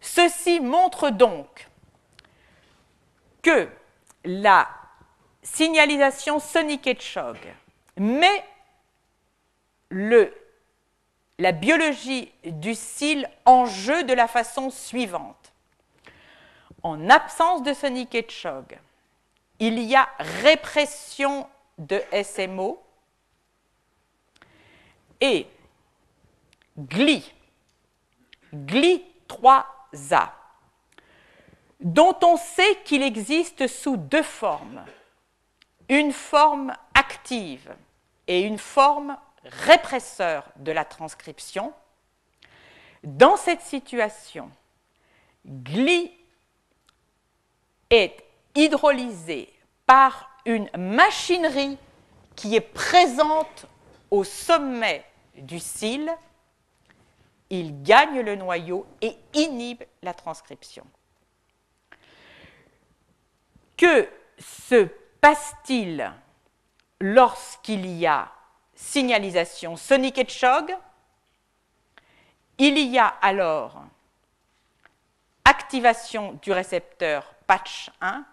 [0.00, 1.68] Ceci montre donc
[3.44, 3.68] que
[4.24, 4.68] la
[5.42, 7.38] signalisation sonic Hedgehog
[7.96, 8.44] met
[9.90, 10.34] le
[11.38, 15.52] la biologie du cil en jeu de la façon suivante.
[16.82, 18.78] En absence de Sonic Hedgehog,
[19.58, 20.08] il y a
[20.42, 21.48] répression
[21.78, 22.80] de SMO
[25.20, 25.46] et
[26.76, 27.32] GLI,
[28.52, 30.30] GLI 3A,
[31.80, 34.84] dont on sait qu'il existe sous deux formes,
[35.88, 37.74] une forme active
[38.26, 41.72] et une forme répresseur de la transcription.
[43.02, 44.50] Dans cette situation,
[45.44, 46.10] GLI
[47.90, 48.16] est
[48.54, 49.52] hydrolysé
[49.86, 51.78] par une machinerie
[52.36, 53.66] qui est présente
[54.10, 55.04] au sommet
[55.36, 56.10] du cil,
[57.50, 60.84] il gagne le noyau et inhibe la transcription.
[63.76, 64.84] Que se
[65.20, 66.12] passe-t-il
[67.00, 68.30] lorsqu'il y a
[68.74, 70.76] signalisation sonic Hedgehog.
[72.58, 73.82] Il y a alors
[75.44, 78.24] activation du récepteur patch 1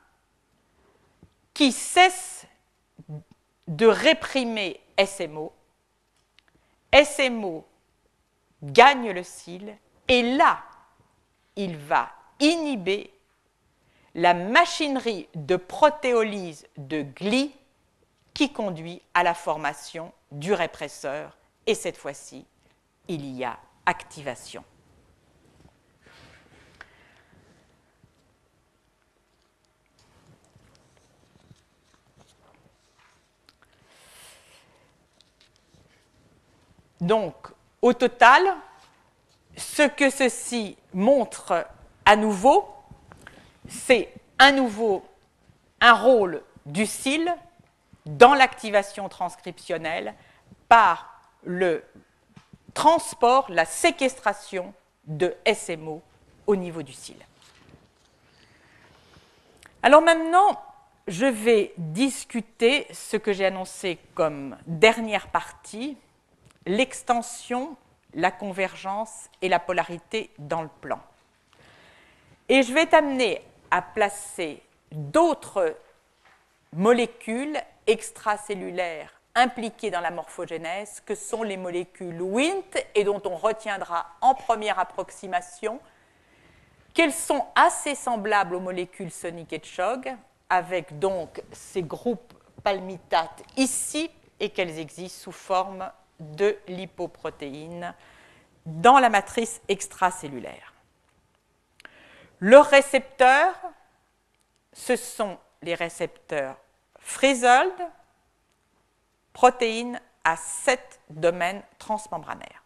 [1.53, 2.45] qui cesse
[3.68, 5.53] de réprimer SMO.
[6.93, 7.68] SMO
[8.63, 9.76] gagne le cil
[10.07, 10.63] et là,
[11.55, 13.13] il va inhiber
[14.15, 17.55] la machinerie de protéolyse de GLI
[18.33, 22.45] qui conduit à la formation du répresseur et cette fois-ci,
[23.07, 24.63] il y a activation.
[36.99, 37.33] Donc,
[37.81, 38.43] au total,
[39.57, 41.65] ce que ceci montre
[42.05, 42.80] à nouveau,
[43.67, 45.03] c'est à nouveau
[45.79, 47.33] un rôle du cil
[48.05, 50.13] dans l'activation transcriptionnelle
[50.67, 51.83] par le
[52.73, 54.73] transport, la séquestration
[55.05, 56.01] de SMO
[56.47, 57.17] au niveau du cil.
[59.83, 60.61] Alors maintenant,
[61.07, 65.97] je vais discuter ce que j'ai annoncé comme dernière partie,
[66.65, 67.75] l'extension,
[68.13, 70.99] la convergence et la polarité dans le plan.
[72.49, 73.41] Et je vais t'amener
[73.72, 74.61] à placer
[74.91, 75.76] d'autres
[76.73, 77.57] molécules
[77.88, 84.34] extracellulaires impliquées dans la morphogénèse, que sont les molécules Wnt et dont on retiendra en
[84.34, 85.80] première approximation
[86.93, 90.14] qu'elles sont assez semblables aux molécules Sonic et Chog,
[90.49, 92.34] avec donc ces groupes
[92.64, 94.11] palmitates ici,
[94.41, 95.89] et qu'elles existent sous forme
[96.19, 97.93] de lipoprotéines
[98.65, 100.70] dans la matrice extracellulaire.
[102.41, 103.55] Leurs récepteurs,
[104.73, 106.57] ce sont les récepteurs
[106.99, 107.73] Frisold,
[109.31, 112.63] protéines à sept domaines transmembranaires.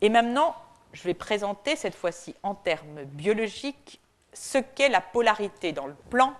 [0.00, 0.54] Et maintenant,
[0.92, 4.00] je vais présenter cette fois-ci en termes biologiques
[4.32, 6.34] ce qu'est la polarité dans le plan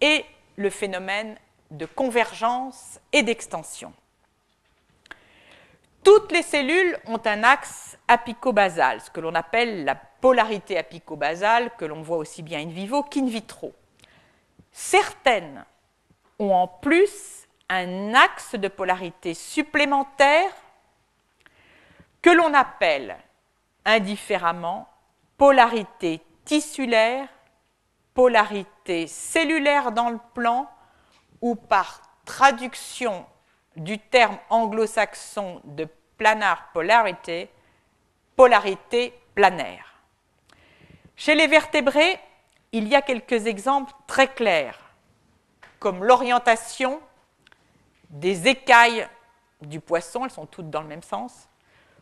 [0.00, 0.24] et
[0.56, 1.36] le phénomène
[1.72, 3.92] de convergence et d'extension.
[6.04, 11.84] Toutes les cellules ont un axe apicobasal, ce que l'on appelle la polarité apicobasale, que
[11.84, 13.72] l'on voit aussi bien in vivo qu'in vitro.
[14.72, 15.64] Certaines
[16.38, 20.50] ont en plus un axe de polarité supplémentaire
[22.20, 23.16] que l'on appelle
[23.84, 24.88] indifféremment
[25.38, 27.28] polarité tissulaire,
[28.14, 30.68] polarité cellulaire dans le plan
[31.40, 33.24] ou par traduction
[33.76, 37.48] du terme anglo-saxon de planar polarity,
[38.36, 39.94] polarité planaire.
[41.16, 42.18] Chez les vertébrés,
[42.72, 44.78] il y a quelques exemples très clairs,
[45.78, 47.00] comme l'orientation
[48.10, 49.06] des écailles
[49.60, 51.48] du poisson, elles sont toutes dans le même sens,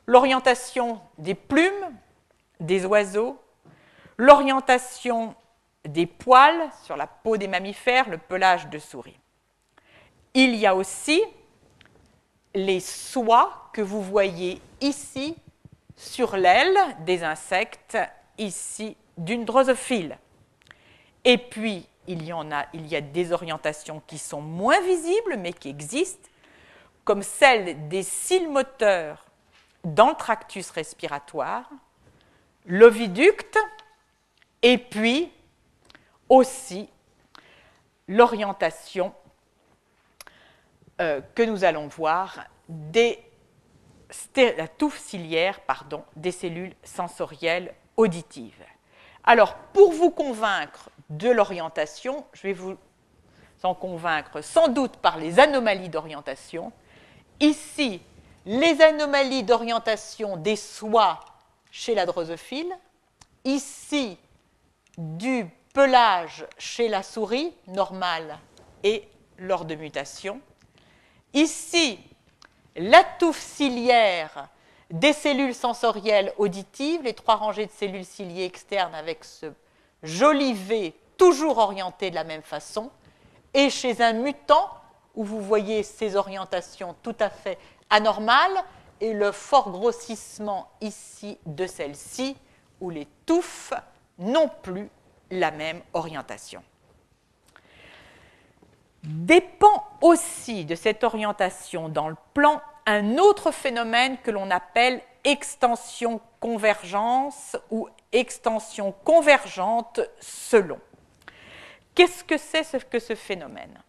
[0.06, 1.96] l'orientation des plumes
[2.58, 3.40] des oiseaux,
[4.16, 5.34] l'orientation
[5.84, 9.18] des poils sur la peau des mammifères, le pelage de souris.
[10.34, 11.22] Il y a aussi
[12.54, 15.36] les soies que vous voyez ici
[15.96, 17.98] sur l'aile des insectes,
[18.38, 20.18] ici d'une drosophile.
[21.24, 25.36] Et puis, il y, en a, il y a des orientations qui sont moins visibles,
[25.38, 26.28] mais qui existent,
[27.04, 29.26] comme celle des cils moteurs
[29.84, 31.70] dans tractus respiratoire,
[32.66, 33.58] l'oviducte,
[34.62, 35.30] et puis
[36.28, 36.88] aussi
[38.08, 39.14] l'orientation
[41.00, 43.18] euh, que nous allons voir des,
[44.36, 48.64] la touffe ciliaire pardon, des cellules sensorielles auditives.
[49.24, 52.76] Alors, pour vous convaincre de l'orientation, je vais vous
[53.62, 56.72] en convaincre sans doute par les anomalies d'orientation.
[57.40, 58.00] Ici,
[58.46, 61.20] les anomalies d'orientation des soies
[61.70, 62.72] chez la drosophile.
[63.44, 64.18] Ici,
[64.98, 68.38] du pelage chez la souris normale
[68.82, 69.08] et
[69.38, 70.40] lors de mutation.
[71.34, 71.98] Ici,
[72.76, 74.48] la touffe ciliaire
[74.90, 79.46] des cellules sensorielles auditives, les trois rangées de cellules ciliées externes avec ce
[80.02, 82.90] joli V toujours orienté de la même façon,
[83.54, 84.70] et chez un mutant,
[85.14, 87.58] où vous voyez ces orientations tout à fait
[87.90, 88.64] anormales,
[89.00, 92.36] et le fort grossissement ici de celle-ci,
[92.80, 93.72] où les touffes
[94.18, 94.90] n'ont plus
[95.30, 96.62] la même orientation
[99.02, 106.20] dépend aussi de cette orientation dans le plan un autre phénomène que l'on appelle extension
[106.40, 110.78] convergence ou extension convergente selon.
[111.94, 113.80] Qu'est-ce que c'est que ce phénomène?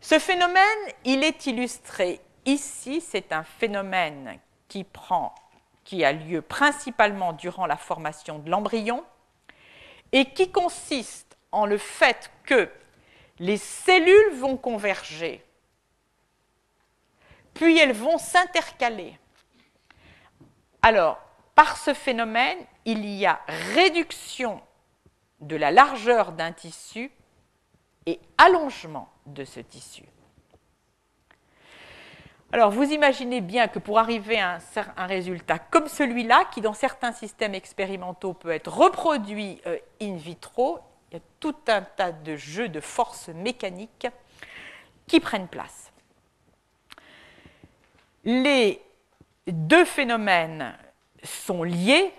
[0.00, 0.62] Ce phénomène,
[1.04, 4.38] il est illustré ici, c'est un phénomène
[4.68, 5.34] qui prend
[5.88, 9.02] qui a lieu principalement durant la formation de l'embryon
[10.12, 12.68] et qui consiste en le fait que
[13.38, 15.44] les cellules vont converger,
[17.54, 19.18] puis elles vont s'intercaler.
[20.82, 21.20] Alors,
[21.54, 23.40] par ce phénomène, il y a
[23.74, 24.60] réduction
[25.40, 27.10] de la largeur d'un tissu
[28.06, 30.04] et allongement de ce tissu.
[32.50, 34.58] Alors, vous imaginez bien que pour arriver à
[34.96, 40.78] un, résultat comme celui-là, qui dans certains systèmes expérimentaux peut être reproduit euh, in vitro,
[41.10, 44.06] il y a tout un tas de jeux de forces mécaniques
[45.06, 45.90] qui prennent place.
[48.24, 48.82] Les
[49.46, 50.76] deux phénomènes
[51.22, 52.12] sont liés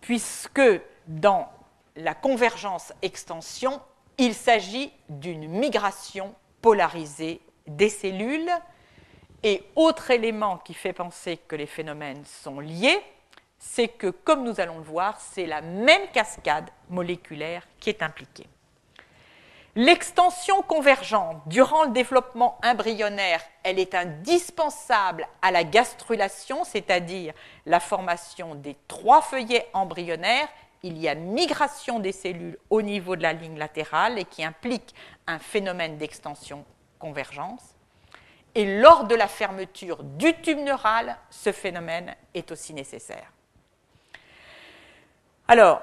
[0.00, 0.62] puisque
[1.06, 1.50] dans
[1.96, 3.80] la convergence-extension,
[4.18, 8.50] il s'agit d'une migration polarisée des cellules
[9.42, 13.02] et autre élément qui fait penser que les phénomènes sont liés,
[13.60, 18.48] c'est que, comme nous allons le voir, c'est la même cascade moléculaire qui est impliquée.
[19.76, 27.34] L'extension convergente durant le développement embryonnaire, elle est indispensable à la gastrulation, c'est-à-dire
[27.66, 30.48] la formation des trois feuillets embryonnaires.
[30.82, 34.94] Il y a migration des cellules au niveau de la ligne latérale et qui implique
[35.26, 37.62] un phénomène d'extension-convergence.
[38.54, 43.30] Et lors de la fermeture du tube neural, ce phénomène est aussi nécessaire.
[45.50, 45.82] Alors,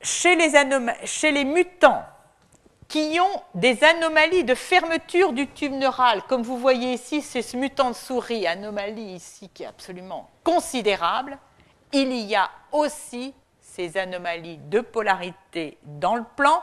[0.00, 2.04] chez les, mutants
[2.86, 7.56] qui ont des anomalies de fermeture du tube neural, comme vous voyez ici, c'est ce
[7.56, 11.38] mutant de souris, anomalie ici qui est absolument considérable,
[11.92, 16.62] il y a aussi ces anomalies de polarité dans le plan,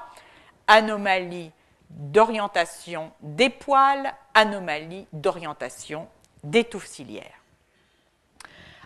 [0.68, 1.52] anomalies
[1.90, 6.07] d'orientation des poils, anomalie d'orientation
[6.45, 6.88] des touffes.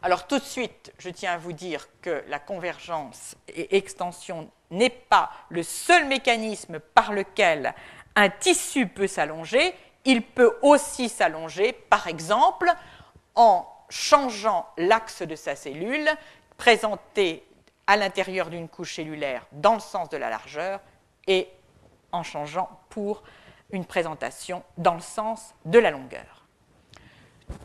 [0.03, 4.90] Alors tout de suite, je tiens à vous dire que la convergence et extension n'est
[4.90, 7.76] pas le seul mécanisme par lequel
[8.15, 9.76] un tissu peut s'allonger,
[10.06, 12.72] il peut aussi s'allonger, par exemple,
[13.36, 16.10] en changeant l'axe de sa cellule,
[16.57, 17.45] présenté
[17.86, 20.80] à l'intérieur d'une couche cellulaire dans le sens de la largeur,
[21.28, 21.48] et
[22.11, 23.22] en changeant pour
[23.72, 26.40] une présentation dans le sens de la longueur.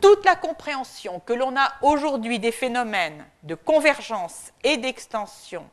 [0.01, 5.67] Toute la compréhension que l'on a aujourd'hui des phénomènes de convergence et d'extension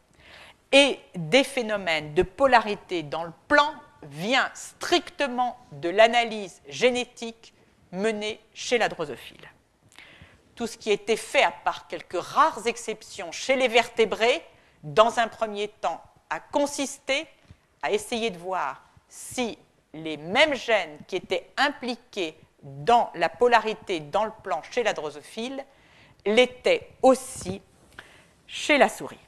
[0.73, 7.55] et des phénomènes de polarité dans le plan vient strictement de l'analyse génétique
[7.93, 9.49] menée chez la drosophile.
[10.55, 14.45] Tout ce qui a été fait, à part quelques rares exceptions chez les vertébrés,
[14.82, 17.27] dans un premier temps, a consisté
[17.82, 19.59] à essayer de voir si
[19.93, 25.65] les mêmes gènes qui étaient impliqués dans la polarité dans le plan chez la drosophile
[26.27, 27.61] l'étaient aussi
[28.47, 29.19] chez la souris.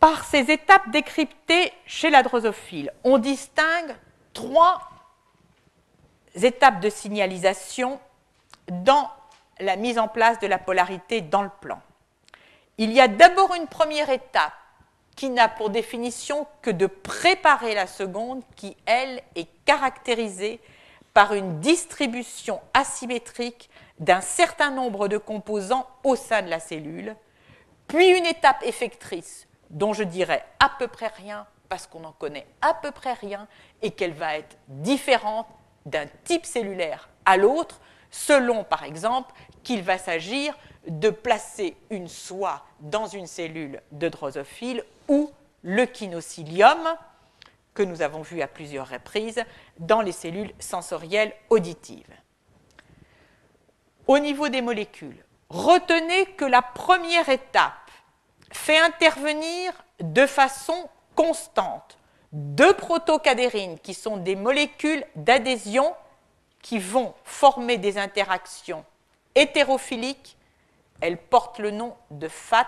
[0.00, 3.96] Par ces étapes décryptées chez la drosophile, on distingue
[4.34, 4.90] trois
[6.34, 7.98] étapes de signalisation
[8.68, 9.08] dans
[9.60, 11.80] la mise en place de la polarité dans le plan.
[12.78, 14.52] Il y a d'abord une première étape
[15.14, 20.60] qui n'a pour définition que de préparer la seconde, qui, elle, est caractérisée
[21.16, 27.16] par une distribution asymétrique d'un certain nombre de composants au sein de la cellule,
[27.88, 32.46] puis une étape effectrice dont je dirais à peu près rien parce qu'on en connaît
[32.60, 33.48] à peu près rien
[33.80, 35.46] et qu'elle va être différente
[35.86, 37.80] d'un type cellulaire à l'autre
[38.10, 39.32] selon par exemple
[39.62, 40.54] qu'il va s'agir
[40.86, 45.30] de placer une soie dans une cellule de drosophile ou
[45.62, 46.94] le kinocilium,
[47.76, 49.44] que nous avons vu à plusieurs reprises,
[49.78, 52.12] dans les cellules sensorielles auditives.
[54.08, 57.90] Au niveau des molécules, retenez que la première étape
[58.50, 61.98] fait intervenir de façon constante
[62.32, 65.94] deux protocadérines qui sont des molécules d'adhésion
[66.62, 68.84] qui vont former des interactions
[69.34, 70.36] hétérophiliques.
[71.00, 72.66] Elles portent le nom de FAT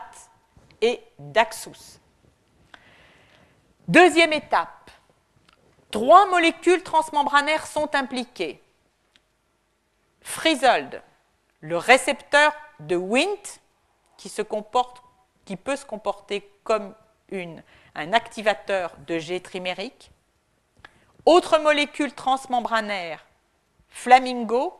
[0.82, 1.98] et d'Axus.
[3.88, 4.77] Deuxième étape,
[5.90, 8.62] trois molécules transmembranaires sont impliquées.
[10.20, 11.02] Frisold,
[11.60, 13.60] le récepteur de Wnt,
[14.16, 14.28] qui,
[15.56, 16.94] peut se comporter comme
[17.94, 20.10] un activateur de G trimérique.
[21.24, 23.24] Autre molécule transmembranaire,
[23.88, 24.78] Flamingo,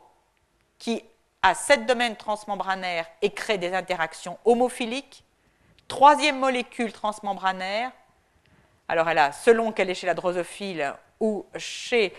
[0.77, 1.03] qui
[1.41, 5.23] a sept domaines transmembranaires et crée des interactions homophiliques.
[5.87, 7.91] Troisième molécule transmembranaire,
[8.89, 12.11] alors, elle a, selon qu'elle est chez la drosophile ou chez.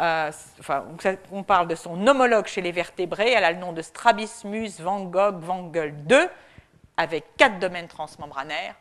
[0.00, 0.86] Euh, enfin,
[1.30, 5.04] on parle de son homologue chez les vertébrés, elle a le nom de Strabismus van
[5.04, 6.28] Gogh van 2,
[6.96, 8.74] avec quatre domaines transmembranaires.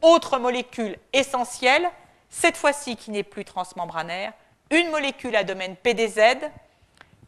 [0.00, 1.88] Autre molécule essentielle,
[2.30, 4.32] cette fois-ci qui n'est plus transmembranaire,
[4.70, 6.48] une molécule à domaine PDZ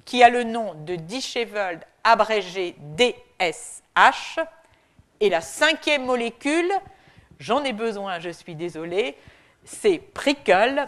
[0.07, 4.39] qui a le nom de Disheveled abrégé DSH.
[5.21, 6.71] Et la cinquième molécule,
[7.39, 9.17] j'en ai besoin, je suis désolée,
[9.65, 10.87] c'est Prickle,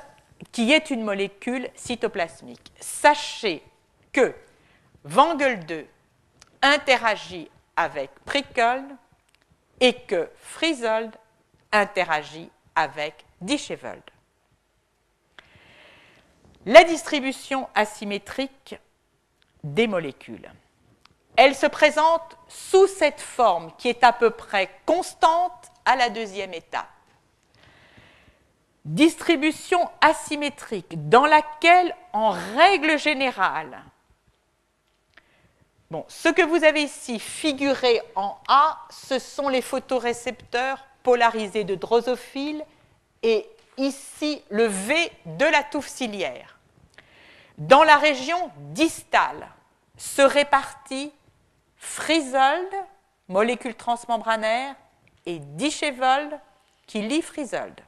[0.53, 2.73] qui est une molécule cytoplasmique.
[2.81, 3.63] Sachez
[4.13, 4.35] que
[5.05, 5.87] Wangel 2
[6.63, 8.85] interagit avec Prickle
[9.81, 11.15] et que Friesold
[11.73, 14.03] interagit avec Dishevold.
[16.67, 18.77] La distribution asymétrique
[19.65, 20.51] des molécules.
[21.43, 26.53] Elle se présente sous cette forme qui est à peu près constante à la deuxième
[26.53, 26.85] étape.
[28.85, 33.83] Distribution asymétrique dans laquelle, en règle générale,
[35.91, 41.75] bon, ce que vous avez ici figuré en A, ce sont les photorécepteurs polarisés de
[41.75, 42.63] drosophile
[43.23, 43.49] et
[43.79, 46.59] ici le V de la touffe ciliaire.
[47.57, 49.49] Dans la région distale
[49.97, 51.15] se répartit
[51.81, 52.69] Frisold,
[53.29, 54.77] molécule transmembranaire,
[55.25, 56.39] et Dishevold,
[56.87, 57.81] qui lie Frisold.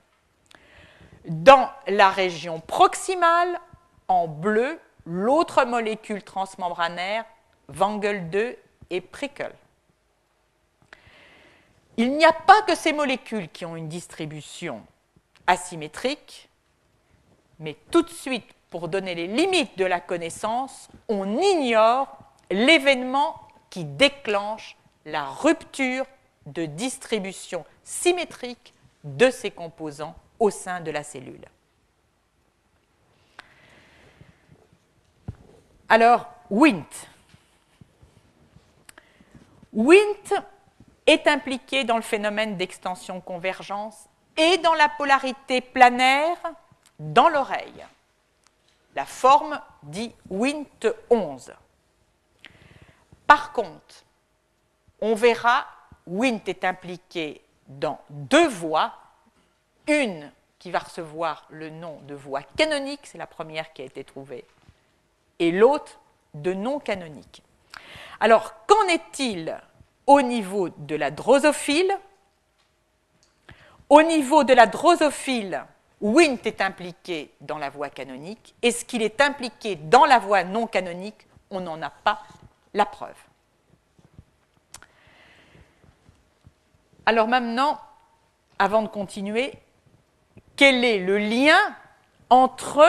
[1.27, 3.61] Dans la région proximale,
[4.09, 7.25] en bleu, l'autre molécule transmembranaire,
[7.69, 8.57] Wangel 2
[8.91, 9.55] et Prickle.
[11.99, 14.83] Il n'y a pas que ces molécules qui ont une distribution
[15.47, 16.49] asymétrique,
[17.59, 22.09] mais tout de suite, pour donner les limites de la connaissance, on ignore
[22.51, 23.42] l'événement
[23.73, 24.77] qui déclenche
[25.07, 26.05] la rupture
[26.45, 31.47] de distribution symétrique de ces composants au sein de la cellule.
[35.89, 36.85] Alors, WINT.
[39.73, 40.35] WINT
[41.07, 46.37] est impliqué dans le phénomène d'extension-convergence et dans la polarité planaire
[46.99, 47.87] dans l'oreille.
[48.95, 51.55] La forme dit WINT 11.
[53.27, 54.05] Par contre,
[55.01, 55.67] on verra,
[56.07, 58.93] WINT est impliqué dans deux voies,
[59.87, 64.05] une qui va recevoir le nom de voie canonique, c'est la première qui a été
[64.05, 64.45] trouvée,
[65.39, 65.99] et l'autre
[66.35, 67.43] de non canonique.
[68.21, 69.61] Alors, qu'en est-il
[70.07, 71.93] au niveau de la drosophile?
[73.89, 75.65] Au niveau de la drosophile,
[76.01, 78.55] Wint est impliqué dans la voie canonique?
[78.63, 81.27] Est-ce qu'il est impliqué dans la voie non canonique?
[81.51, 82.23] On n'en a pas
[82.75, 83.17] la preuve.
[87.07, 87.81] Alors maintenant,
[88.59, 89.53] avant de continuer,
[90.57, 91.59] quel est le lien
[92.31, 92.85] entre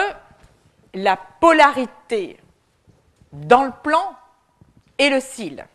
[0.94, 2.38] la polarité
[3.32, 4.16] dans le plan
[4.98, 5.66] et le cil?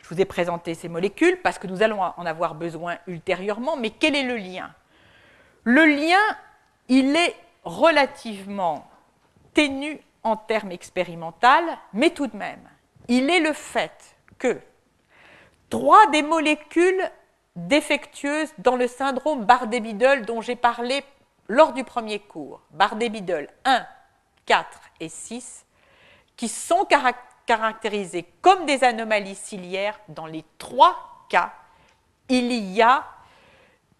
[0.00, 3.90] Je vous ai présenté ces molécules parce que nous allons en avoir besoin ultérieurement, mais
[3.90, 4.74] quel est le lien?
[5.64, 6.20] Le lien,
[6.88, 7.34] il est
[7.64, 8.86] relativement
[9.54, 11.46] ténu en termes expérimentaux,
[11.92, 12.68] mais tout de même,
[13.08, 14.58] il est le fait que
[15.70, 17.10] trois des molécules
[17.56, 21.04] défectueuses dans le syndrome Bardet-Biedl dont j'ai parlé
[21.48, 23.86] lors du premier cours, Bardet-Biedl 1,
[24.46, 24.66] 4
[25.00, 25.66] et 6,
[26.36, 26.86] qui sont
[27.46, 31.52] caractérisées comme des anomalies ciliaires, dans les trois cas,
[32.28, 33.04] il y a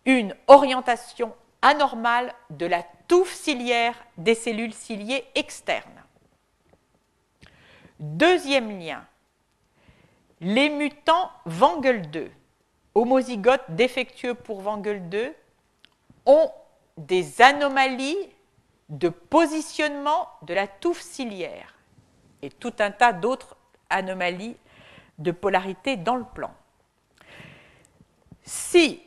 [0.06, 6.03] une orientation anormale de la touffe ciliaire des cellules ciliées externes.
[8.00, 9.04] Deuxième lien,
[10.40, 12.30] les mutants Wangel 2,
[12.94, 15.34] homozygotes défectueux pour Wangel 2,
[16.26, 16.50] ont
[16.96, 18.16] des anomalies
[18.88, 21.74] de positionnement de la touffe ciliaire
[22.42, 23.56] et tout un tas d'autres
[23.90, 24.56] anomalies
[25.18, 26.52] de polarité dans le plan.
[28.42, 29.00] Si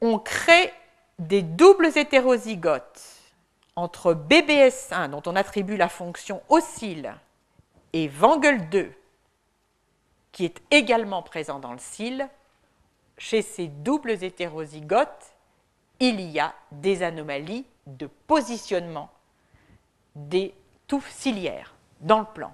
[0.00, 0.72] on crée
[1.18, 3.02] des doubles hétérozygotes
[3.76, 7.14] entre BBS1, dont on attribue la fonction oscille,
[7.92, 8.92] et Wangel 2,
[10.32, 12.28] qui est également présent dans le cil,
[13.18, 15.34] chez ces doubles hétérozygotes,
[16.00, 19.10] il y a des anomalies de positionnement
[20.14, 20.54] des
[20.88, 22.52] touffes ciliaires dans le plan.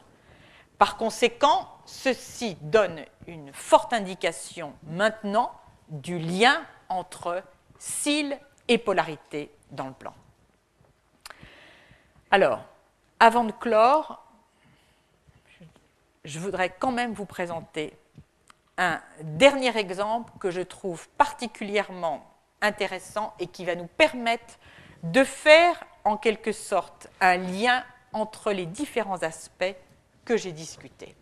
[0.78, 5.52] Par conséquent, ceci donne une forte indication maintenant
[5.88, 7.42] du lien entre
[7.78, 8.38] cils
[8.68, 10.14] et polarité dans le plan.
[12.30, 12.62] Alors,
[13.18, 14.22] avant de clore,
[16.28, 17.94] je voudrais quand même vous présenter
[18.76, 22.22] un dernier exemple que je trouve particulièrement
[22.60, 24.58] intéressant et qui va nous permettre
[25.02, 27.82] de faire en quelque sorte un lien
[28.12, 29.74] entre les différents aspects
[30.26, 31.14] que j'ai discutés.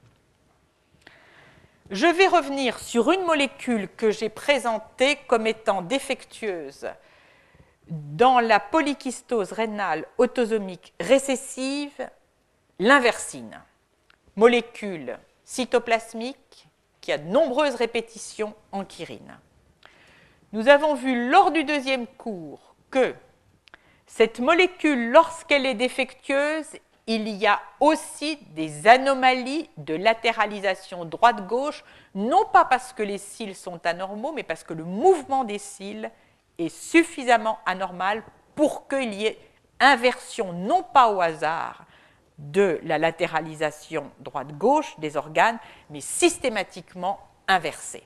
[1.90, 6.88] Je vais revenir sur une molécule que j'ai présentée comme étant défectueuse
[7.88, 12.10] dans la polykystose rénale autosomique récessive,
[12.80, 13.60] l'inversine
[14.36, 16.68] molécule cytoplasmique
[17.00, 19.38] qui a de nombreuses répétitions en chirine.
[20.52, 23.14] Nous avons vu lors du deuxième cours que
[24.06, 26.66] cette molécule, lorsqu'elle est défectueuse,
[27.06, 31.84] il y a aussi des anomalies de latéralisation droite-gauche,
[32.14, 36.10] non pas parce que les cils sont anormaux, mais parce que le mouvement des cils
[36.58, 38.22] est suffisamment anormal
[38.54, 39.38] pour qu'il y ait
[39.78, 41.84] inversion, non pas au hasard,
[42.38, 45.58] de la latéralisation droite-gauche des organes,
[45.90, 48.02] mais systématiquement inversée.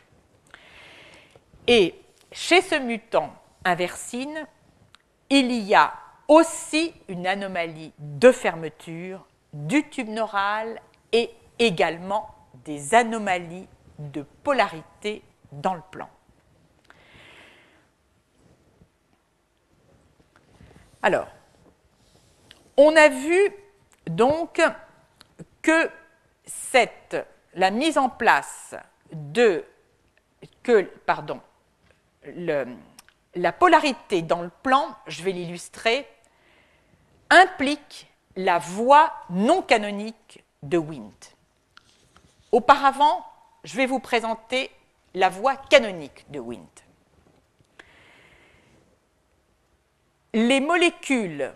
[1.67, 1.95] Et
[2.33, 3.33] chez ce mutant
[3.65, 4.47] inversine,
[5.29, 5.93] il y a
[6.29, 10.81] aussi une anomalie de fermeture du tube neural
[11.13, 12.35] et également
[12.65, 16.09] des anomalies de polarité dans le plan.
[21.03, 21.29] Alors,
[22.77, 23.53] on a vu
[24.07, 24.61] donc
[25.63, 25.91] que
[26.45, 27.17] cette,
[27.55, 28.75] la mise en place
[29.13, 29.65] de
[30.63, 31.41] que, pardon,
[32.25, 36.07] la polarité dans le plan, je vais l'illustrer,
[37.31, 41.35] implique la voie non canonique de Wint.
[42.53, 43.25] Auparavant,
[43.65, 44.71] je vais vous présenter
[45.15, 46.67] la voie canonique de Wint.
[50.33, 51.53] Les molécules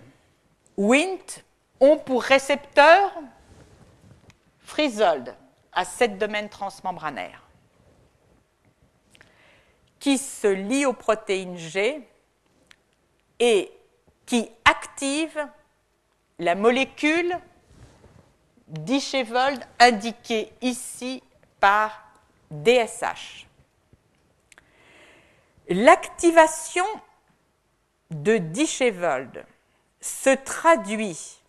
[0.76, 1.44] Wnt
[1.80, 3.12] ont pour récepteur
[4.60, 5.34] Frisold
[5.72, 7.44] à sept domaines transmembranaires
[10.04, 12.06] qui se lie aux protéines G
[13.40, 13.72] et
[14.26, 15.48] qui active
[16.38, 17.38] la molécule
[18.68, 21.22] d'Ichevold indiquée ici
[21.58, 22.04] par
[22.50, 23.46] DSH.
[25.68, 26.84] L'activation
[28.10, 29.46] de Dichevold
[30.02, 31.40] se traduit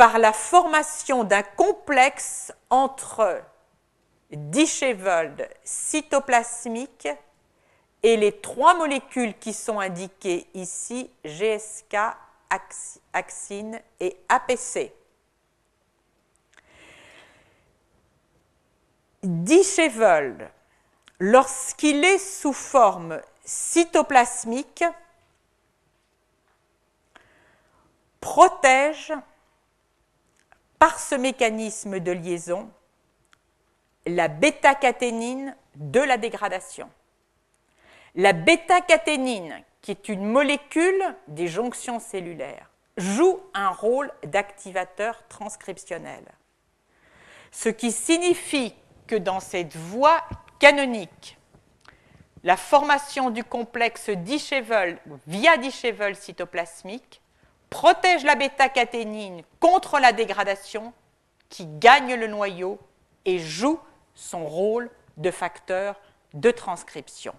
[0.00, 3.42] par la formation d'un complexe entre
[4.30, 7.06] Dichevold cytoplasmique
[8.02, 11.98] et les trois molécules qui sont indiquées ici, GSK,
[13.12, 14.90] axine et APC.
[19.22, 20.48] Dichevold,
[21.18, 24.82] lorsqu'il est sous forme cytoplasmique,
[28.18, 29.12] protège
[30.80, 32.68] par ce mécanisme de liaison
[34.06, 36.90] la bêta-caténine de la dégradation.
[38.14, 46.24] La bêta-caténine, qui est une molécule des jonctions cellulaires, joue un rôle d'activateur transcriptionnel.
[47.52, 48.74] Ce qui signifie
[49.06, 50.22] que dans cette voie
[50.58, 51.38] canonique,
[52.42, 57.20] la formation du complexe Dichevel via Dichevel cytoplasmique
[57.70, 60.92] protège la bêta-caténine contre la dégradation
[61.48, 62.78] qui gagne le noyau
[63.24, 63.80] et joue
[64.14, 66.00] son rôle de facteur
[66.34, 67.34] de transcription.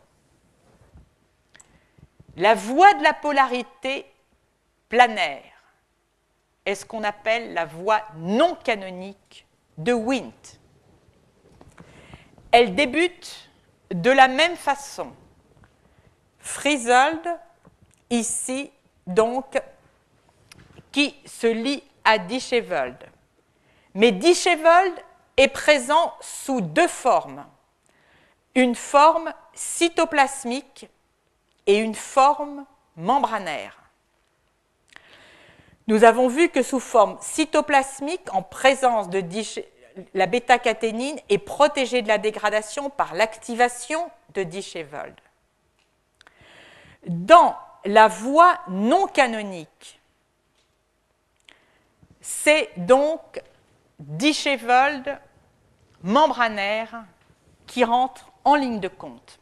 [2.37, 4.05] La voie de la polarité
[4.89, 5.43] planaire
[6.65, 9.45] est ce qu'on appelle la voie non canonique
[9.77, 10.59] de Wnt.
[12.51, 13.49] Elle débute
[13.91, 15.11] de la même façon.
[16.39, 17.21] Frisold,
[18.09, 18.71] ici,
[19.07, 19.61] donc,
[20.91, 22.97] qui se lie à Dichevold.
[23.93, 24.93] Mais Dichevold
[25.37, 27.45] est présent sous deux formes.
[28.55, 30.89] Une forme cytoplasmique
[31.67, 32.65] et une forme
[32.97, 33.77] membranaire.
[35.87, 39.23] Nous avons vu que sous forme cytoplasmique, en présence de
[40.13, 45.15] la bêta-caténine est protégée de la dégradation par l'activation de Dichevold.
[47.07, 50.00] Dans la voie non canonique,
[52.21, 53.41] c'est donc
[53.99, 55.19] Dichevold
[56.03, 57.03] membranaire
[57.67, 59.39] qui rentre en ligne de compte.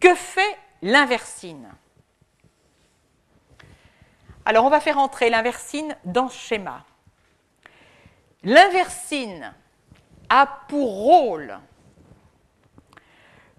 [0.00, 1.72] Que fait l'inversine?
[4.44, 6.84] Alors on va faire entrer l'inversine dans ce schéma.
[8.42, 9.54] L'inversine
[10.28, 11.58] a pour rôle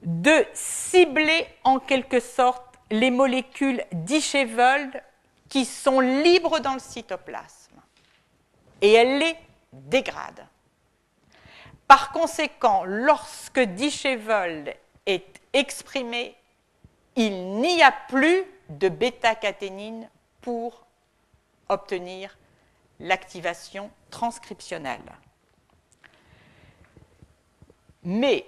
[0.01, 5.01] de cibler en quelque sorte les molécules d'Ichevold
[5.53, 7.79] qui sont libres dans le cytoplasme
[8.81, 9.37] et elle les
[9.71, 10.47] dégrade.
[11.87, 14.75] Par conséquent, lorsque Dichevold
[15.05, 16.35] est exprimé,
[17.15, 20.09] il n'y a plus de bêta-caténine
[20.41, 20.87] pour
[21.69, 22.35] obtenir
[22.99, 25.05] l'activation transcriptionnelle.
[28.01, 28.43] Mais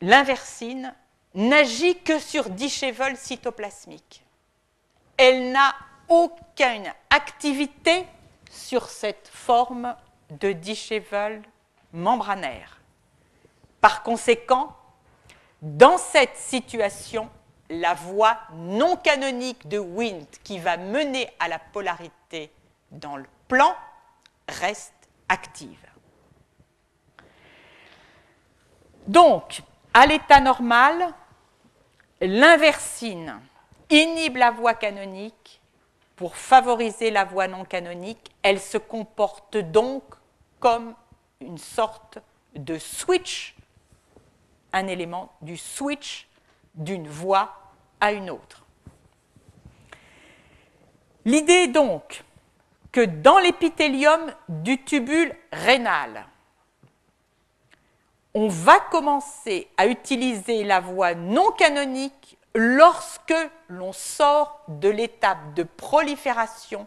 [0.00, 0.94] l'inversine
[1.34, 4.24] n'agit que sur Dichevold cytoplasmique.
[5.24, 5.72] Elle n'a
[6.08, 8.08] aucune activité
[8.50, 9.94] sur cette forme
[10.30, 11.44] de Dichevold
[11.92, 12.80] membranaire.
[13.80, 14.76] Par conséquent,
[15.60, 17.30] dans cette situation,
[17.70, 22.50] la voie non canonique de Wnt qui va mener à la polarité
[22.90, 23.76] dans le plan
[24.48, 25.86] reste active.
[29.06, 29.62] Donc,
[29.94, 31.14] à l'état normal,
[32.20, 33.40] l'inversine
[33.92, 35.60] inhibe la voie canonique
[36.16, 38.30] pour favoriser la voie non canonique.
[38.42, 40.02] Elle se comporte donc
[40.60, 40.94] comme
[41.40, 42.18] une sorte
[42.54, 43.54] de switch,
[44.72, 46.28] un élément du switch
[46.74, 47.54] d'une voie
[48.00, 48.64] à une autre.
[51.24, 52.24] L'idée est donc
[52.90, 56.26] que dans l'épithélium du tubule rénal,
[58.34, 63.34] on va commencer à utiliser la voie non canonique lorsque
[63.68, 66.86] l'on sort de l'étape de prolifération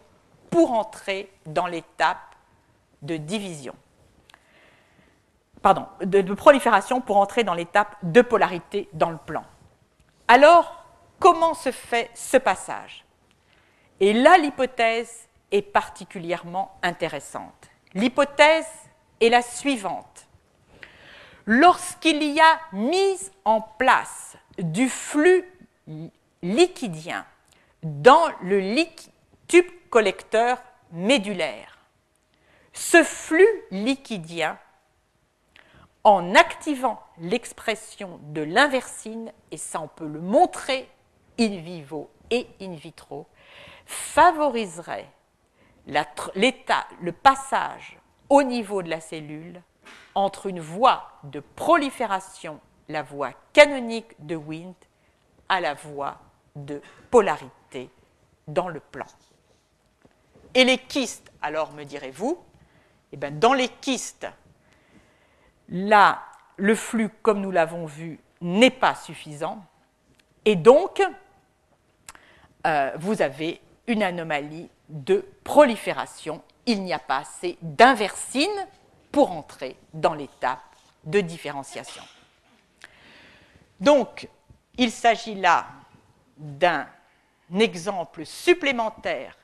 [0.50, 2.34] pour entrer dans l'étape
[3.02, 3.74] de division.
[5.62, 9.44] Pardon, de, prolifération pour entrer dans l'étape de polarité dans le plan.
[10.28, 10.84] Alors,
[11.18, 13.04] comment se fait ce passage?
[13.98, 17.70] Et là, l'hypothèse est particulièrement intéressante.
[17.94, 18.68] L'hypothèse
[19.20, 20.28] est la suivante.
[21.46, 25.44] Lorsqu'il y a mise en place du flux
[26.42, 27.26] liquidien
[27.82, 28.60] dans le
[29.46, 30.58] tube collecteur
[30.92, 31.78] médulaire,
[32.72, 34.58] ce flux liquidien,
[36.04, 40.88] en activant l'expression de l'inversine, et ça on peut le montrer
[41.38, 43.26] in vivo et in vitro,
[43.86, 45.08] favoriserait
[45.86, 47.98] l'état, le passage
[48.28, 49.62] au niveau de la cellule
[50.14, 54.74] entre une voie de prolifération, la voie canonique de Wnt,
[55.48, 56.18] à la voie
[56.54, 57.90] de polarité
[58.48, 59.06] dans le plan.
[60.54, 62.38] Et les kystes, alors me direz-vous,
[63.12, 64.26] eh bien, dans les kystes,
[65.68, 66.22] là,
[66.56, 69.64] le flux, comme nous l'avons vu, n'est pas suffisant.
[70.44, 71.02] Et donc,
[72.66, 76.42] euh, vous avez une anomalie de prolifération.
[76.66, 78.66] Il n'y a pas assez d'inversine
[79.12, 80.60] pour entrer dans l'étape
[81.04, 82.02] de différenciation.
[83.80, 84.28] Donc,
[84.78, 85.66] il s'agit là
[86.36, 86.86] d'un
[87.58, 89.36] exemple supplémentaire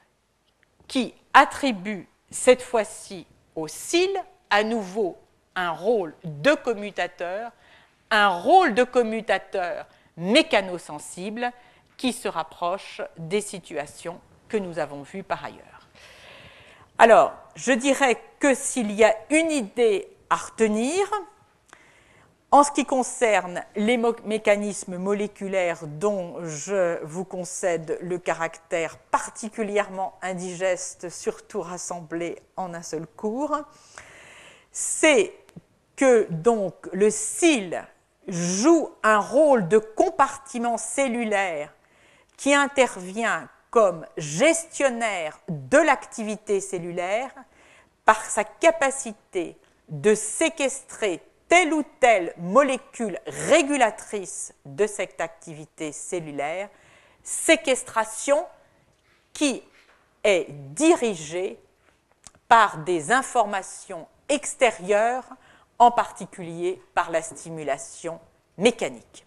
[0.88, 4.18] qui attribue cette fois-ci au cils
[4.50, 5.18] à nouveau
[5.54, 7.52] un rôle de commutateur,
[8.10, 9.86] un rôle de commutateur
[10.16, 11.50] mécanosensible
[11.96, 15.88] qui se rapproche des situations que nous avons vues par ailleurs.
[16.98, 20.98] Alors, je dirais que s'il y a une idée à retenir,
[22.52, 31.08] en ce qui concerne les mécanismes moléculaires dont je vous concède le caractère particulièrement indigeste,
[31.08, 33.56] surtout rassemblé en un seul cours,
[34.70, 35.32] c'est
[35.96, 37.82] que donc le cil
[38.28, 41.72] joue un rôle de compartiment cellulaire
[42.36, 47.32] qui intervient comme gestionnaire de l'activité cellulaire
[48.04, 49.56] par sa capacité
[49.88, 51.22] de séquestrer
[51.52, 56.70] telle ou telle molécule régulatrice de cette activité cellulaire,
[57.22, 58.46] séquestration
[59.34, 59.62] qui
[60.24, 61.58] est dirigée
[62.48, 65.26] par des informations extérieures,
[65.78, 68.18] en particulier par la stimulation
[68.56, 69.26] mécanique.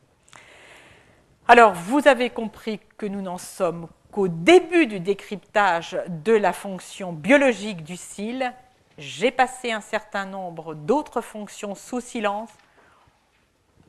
[1.48, 7.14] Alors, vous avez compris que nous n'en sommes qu'au début du décryptage de la fonction
[7.14, 8.52] biologique du cil
[8.98, 12.52] j'ai passé un certain nombre d'autres fonctions sous silence.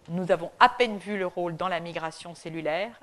[0.08, 2.98] Nous avons à peine vu le rôle dans la migration cellulaire.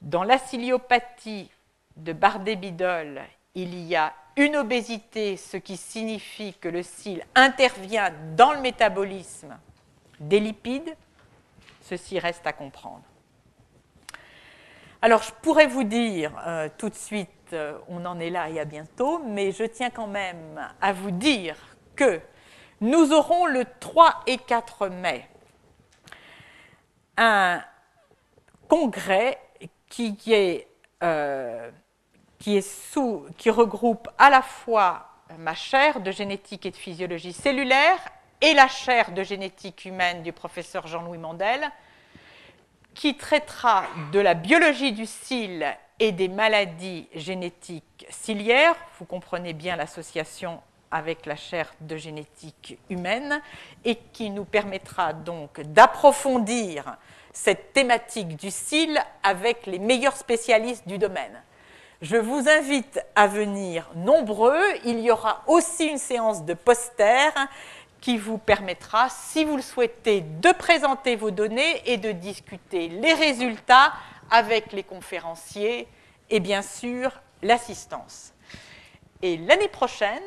[0.00, 1.50] Dans la ciliopathie
[1.96, 3.20] de Bardet-Bidol,
[3.54, 9.58] il y a une obésité, ce qui signifie que le cil intervient dans le métabolisme
[10.20, 10.96] des lipides.
[11.82, 13.02] Ceci reste à comprendre.
[15.02, 18.60] Alors, je pourrais vous dire euh, tout de suite euh, on en est là et
[18.60, 21.56] à bientôt, mais je tiens quand même à vous dire
[21.96, 22.20] que
[22.80, 25.28] nous aurons le 3 et 4 mai
[27.16, 27.60] un
[28.68, 29.38] congrès
[29.88, 30.16] qui
[31.02, 31.70] euh,
[32.38, 35.08] qui regroupe à la fois
[35.38, 37.98] ma chaire de génétique et de physiologie cellulaire
[38.40, 41.70] et la chaire de génétique humaine du professeur Jean-Louis Mandel,
[42.94, 45.66] qui traitera de la biologie du cil
[46.00, 48.76] et des maladies génétiques ciliaires.
[48.98, 50.60] Vous comprenez bien l'association
[50.90, 53.40] avec la chaire de génétique humaine
[53.84, 56.96] et qui nous permettra donc d'approfondir
[57.32, 61.42] cette thématique du cil avec les meilleurs spécialistes du domaine.
[62.00, 64.62] Je vous invite à venir nombreux.
[64.84, 67.34] Il y aura aussi une séance de posters
[68.00, 73.12] qui vous permettra, si vous le souhaitez, de présenter vos données et de discuter les
[73.12, 73.92] résultats
[74.30, 75.88] avec les conférenciers
[76.30, 78.34] et bien sûr l'assistance.
[79.22, 80.22] Et l'année prochaine,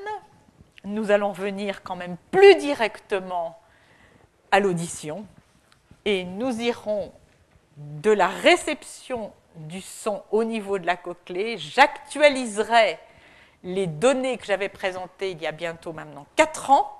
[0.84, 3.60] nous allons venir quand même plus directement
[4.52, 5.26] à l'audition
[6.06, 7.14] et nous irons
[7.78, 11.57] de la réception du son au niveau de la cochlée.
[11.57, 12.99] J'actualiserai
[13.64, 16.98] les données que j'avais présentées il y a bientôt maintenant 4 ans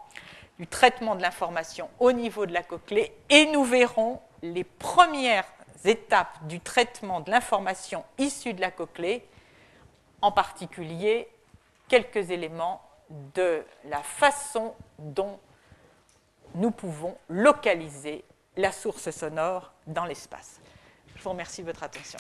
[0.60, 5.52] du traitement de l'information au niveau de la cochlée et nous verrons les premières
[5.86, 9.28] étapes du traitement de l'information issue de la cochlée,
[10.22, 11.28] en particulier
[11.88, 12.82] quelques éléments
[13.36, 15.40] de la façon dont
[16.56, 18.24] nous pouvons localiser
[18.58, 20.60] la source sonore dans l'espace.
[21.16, 22.20] Je vous remercie de votre attention.